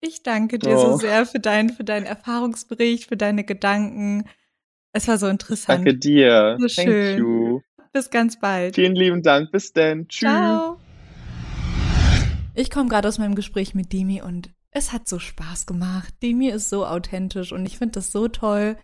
Ich 0.01 0.23
danke 0.23 0.59
dir 0.59 0.77
Oh. 0.77 0.93
so 0.93 0.97
sehr 0.97 1.27
für, 1.27 1.39
dein, 1.39 1.69
für 1.71 1.85
deinen 1.85 2.07
Erfahrungsbericht, 2.07 3.09
für 3.09 3.17
deine 3.17 3.45
Gedanken. 3.45 4.25
Es 4.93 5.07
war 5.07 5.19
so 5.19 5.29
interessant. 5.29 5.87
Danke 5.87 5.97
dir. 5.97 6.57
So 6.59 6.69
schön. 6.69 7.19
you. 7.19 7.61
Bis 7.93 8.11
ganz 8.11 8.39
bald. 8.39 8.75
Vielen 8.75 8.95
lieben 8.95 9.23
Dank. 9.23 9.53
Bis 9.53 9.73
dann. 9.73 10.09
Tschüss. 10.09 10.21
Ciao. 10.21 10.80
Ich 12.55 12.71
komme 12.71 12.89
gerade 12.89 13.09
aus 13.09 13.19
meinem 13.19 13.35
Gespräch 13.35 13.75
mit 13.75 13.93
Demi 13.93 14.23
und 14.23 14.51
es 14.71 14.93
hat 14.93 15.09
so 15.09 15.19
Spaß 15.19 15.67
gemacht. 15.67 16.15
Demi 16.23 16.49
ist 16.49 16.69
so 16.69 16.87
authentisch 16.87 17.53
und 17.53 17.65
ich 17.67 17.79
finde 17.79 17.93
das 17.93 18.13
so 18.13 18.29
toll, 18.29 18.77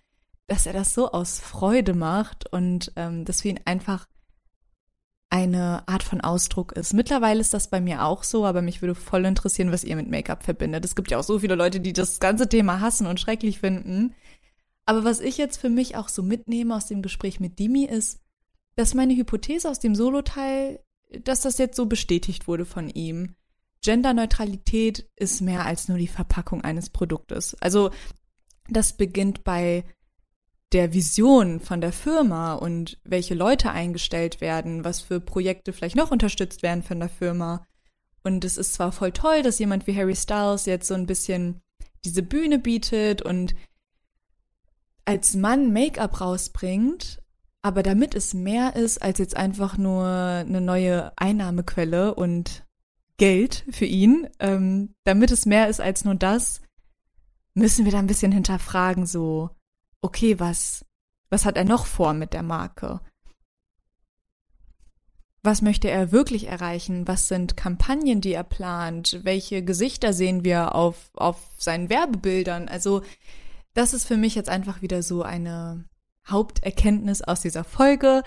dass 0.46 0.66
er 0.66 0.72
das 0.72 0.94
so 0.94 1.11
aus 1.11 1.40
Freude 1.40 1.94
macht 1.94 2.52
und 2.52 2.92
ähm, 2.96 3.24
dass 3.24 3.42
für 3.42 3.48
ihn 3.48 3.61
einfach 3.64 4.07
eine 5.29 5.87
Art 5.88 6.05
von 6.05 6.20
Ausdruck 6.20 6.72
ist. 6.72 6.94
Mittlerweile 6.94 7.40
ist 7.40 7.52
das 7.52 7.68
bei 7.68 7.81
mir 7.81 8.05
auch 8.05 8.22
so, 8.22 8.46
aber 8.46 8.62
mich 8.62 8.81
würde 8.81 8.94
voll 8.94 9.24
interessieren, 9.24 9.72
was 9.72 9.83
ihr 9.83 9.96
mit 9.96 10.09
Make-up 10.09 10.44
verbindet. 10.44 10.85
Es 10.85 10.94
gibt 10.94 11.11
ja 11.11 11.18
auch 11.18 11.24
so 11.24 11.40
viele 11.40 11.57
Leute, 11.57 11.81
die 11.81 11.92
das 11.92 12.20
ganze 12.20 12.48
Thema 12.48 12.81
hassen 12.81 13.07
und 13.07 13.18
schrecklich 13.18 13.59
finden. 13.59 14.14
Aber 14.85 15.02
was 15.02 15.18
ich 15.18 15.37
jetzt 15.37 15.57
für 15.57 15.68
mich 15.68 15.96
auch 15.96 16.09
so 16.09 16.22
mitnehme 16.22 16.74
aus 16.74 16.87
dem 16.87 17.02
Gespräch 17.02 17.40
mit 17.40 17.59
Dimi 17.59 17.85
ist, 17.85 18.20
dass 18.76 18.94
meine 18.94 19.16
Hypothese 19.16 19.68
aus 19.68 19.81
dem 19.81 19.96
Solo-Teil, 19.96 20.81
dass 21.24 21.40
das 21.40 21.59
jetzt 21.59 21.76
so 21.76 21.87
bestätigt 21.87 22.46
wurde 22.46 22.64
von 22.64 22.88
ihm. 22.88 23.35
Genderneutralität 23.87 25.09
ist 25.14 25.40
mehr 25.40 25.64
als 25.64 25.87
nur 25.87 25.96
die 25.96 26.09
Verpackung 26.09 26.62
eines 26.62 26.90
Produktes. 26.90 27.57
Also 27.61 27.90
das 28.68 28.96
beginnt 28.96 29.44
bei 29.44 29.85
der 30.72 30.92
Vision 30.92 31.61
von 31.61 31.81
der 31.81 31.92
Firma 31.92 32.55
und 32.55 32.99
welche 33.05 33.35
Leute 33.35 33.70
eingestellt 33.70 34.40
werden, 34.40 34.85
was 34.85 35.03
für 35.03 35.20
Projekte 35.20 35.72
vielleicht 35.72 35.94
noch 35.94 36.11
unterstützt 36.11 36.64
werden 36.64 36.83
von 36.83 36.99
der 36.99 37.09
Firma. 37.09 37.64
Und 38.25 38.44
es 38.44 38.57
ist 38.57 38.75
zwar 38.75 38.90
voll 38.90 39.12
toll, 39.12 39.42
dass 39.42 39.61
jemand 39.61 39.87
wie 39.87 39.96
Harry 39.96 40.16
Styles 40.16 40.66
jetzt 40.66 40.88
so 40.88 40.94
ein 40.94 41.07
bisschen 41.07 41.62
diese 42.05 42.25
Bühne 42.25 42.59
bietet 42.59 43.22
und 43.22 43.55
als 45.05 45.35
Mann 45.35 45.72
Make-up 45.72 46.20
rausbringt, 46.20 47.22
aber 47.62 47.85
damit 47.85 48.16
es 48.16 48.35
mehr 48.35 48.75
ist 48.75 49.01
als 49.01 49.20
jetzt 49.20 49.37
einfach 49.37 49.79
nur 49.79 50.05
eine 50.05 50.61
neue 50.61 51.12
Einnahmequelle 51.16 52.16
und 52.16 52.65
Geld 53.16 53.64
für 53.70 53.87
ihn, 53.87 54.29
ähm, 54.40 54.94
damit 55.05 55.31
es 55.31 55.46
mehr 55.46 55.68
ist 55.68 55.81
als 55.81 56.05
nur 56.05 56.14
das, 56.14 56.61
müssen 57.55 57.85
wir 57.85 57.92
da 57.92 57.98
ein 57.98 58.07
bisschen 58.07 58.33
hinterfragen, 58.33 59.07
so, 59.07 59.50
okay, 60.02 60.38
was, 60.38 60.85
was 61.31 61.44
hat 61.44 61.57
er 61.57 61.64
noch 61.64 61.87
vor 61.87 62.12
mit 62.12 62.33
der 62.33 62.42
Marke? 62.42 63.00
Was 65.42 65.62
möchte 65.62 65.88
er 65.88 66.12
wirklich 66.12 66.48
erreichen? 66.48 67.07
Was 67.07 67.29
sind 67.29 67.57
Kampagnen, 67.57 68.20
die 68.20 68.33
er 68.33 68.44
plant? 68.44 69.20
Welche 69.22 69.62
Gesichter 69.62 70.12
sehen 70.12 70.44
wir 70.44 70.74
auf, 70.74 71.11
auf 71.14 71.40
seinen 71.57 71.88
Werbebildern? 71.88 72.68
Also, 72.68 73.02
das 73.72 73.94
ist 73.94 74.07
für 74.07 74.16
mich 74.16 74.35
jetzt 74.35 74.48
einfach 74.48 74.83
wieder 74.83 75.02
so 75.02 75.22
eine 75.22 75.85
Haupterkenntnis 76.26 77.22
aus 77.22 77.42
dieser 77.42 77.62
Folge. 77.62 78.22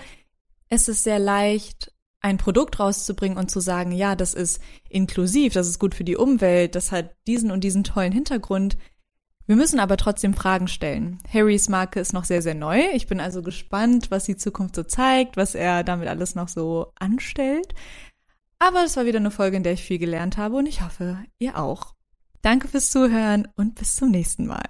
Es 0.69 0.87
ist 0.87 1.03
sehr 1.03 1.19
leicht, 1.19 1.91
ein 2.21 2.37
Produkt 2.37 2.79
rauszubringen 2.79 3.37
und 3.37 3.49
zu 3.49 3.59
sagen, 3.59 3.91
ja, 3.91 4.15
das 4.15 4.33
ist 4.33 4.61
inklusiv, 4.89 5.53
das 5.53 5.67
ist 5.67 5.79
gut 5.79 5.95
für 5.95 6.03
die 6.03 6.17
Umwelt, 6.17 6.75
das 6.75 6.91
hat 6.91 7.15
diesen 7.27 7.51
und 7.51 7.63
diesen 7.63 7.83
tollen 7.83 8.11
Hintergrund. 8.11 8.77
Wir 9.45 9.55
müssen 9.55 9.79
aber 9.79 9.97
trotzdem 9.97 10.33
Fragen 10.33 10.67
stellen. 10.67 11.17
Harrys 11.33 11.69
Marke 11.69 11.99
ist 11.99 12.13
noch 12.13 12.25
sehr, 12.25 12.41
sehr 12.41 12.53
neu. 12.53 12.81
Ich 12.93 13.07
bin 13.07 13.19
also 13.19 13.41
gespannt, 13.41 14.11
was 14.11 14.25
die 14.25 14.37
Zukunft 14.37 14.75
so 14.75 14.83
zeigt, 14.83 15.37
was 15.37 15.55
er 15.55 15.83
damit 15.83 16.07
alles 16.07 16.35
noch 16.35 16.49
so 16.49 16.91
anstellt. 16.99 17.73
Aber 18.59 18.83
es 18.83 18.95
war 18.95 19.05
wieder 19.05 19.17
eine 19.17 19.31
Folge, 19.31 19.57
in 19.57 19.63
der 19.63 19.73
ich 19.73 19.83
viel 19.83 19.97
gelernt 19.97 20.37
habe 20.37 20.57
und 20.57 20.67
ich 20.67 20.83
hoffe, 20.83 21.17
ihr 21.39 21.57
auch. 21.57 21.95
Danke 22.41 22.67
fürs 22.67 22.91
Zuhören 22.91 23.47
und 23.55 23.75
bis 23.75 23.95
zum 23.95 24.11
nächsten 24.11 24.45
Mal. 24.45 24.69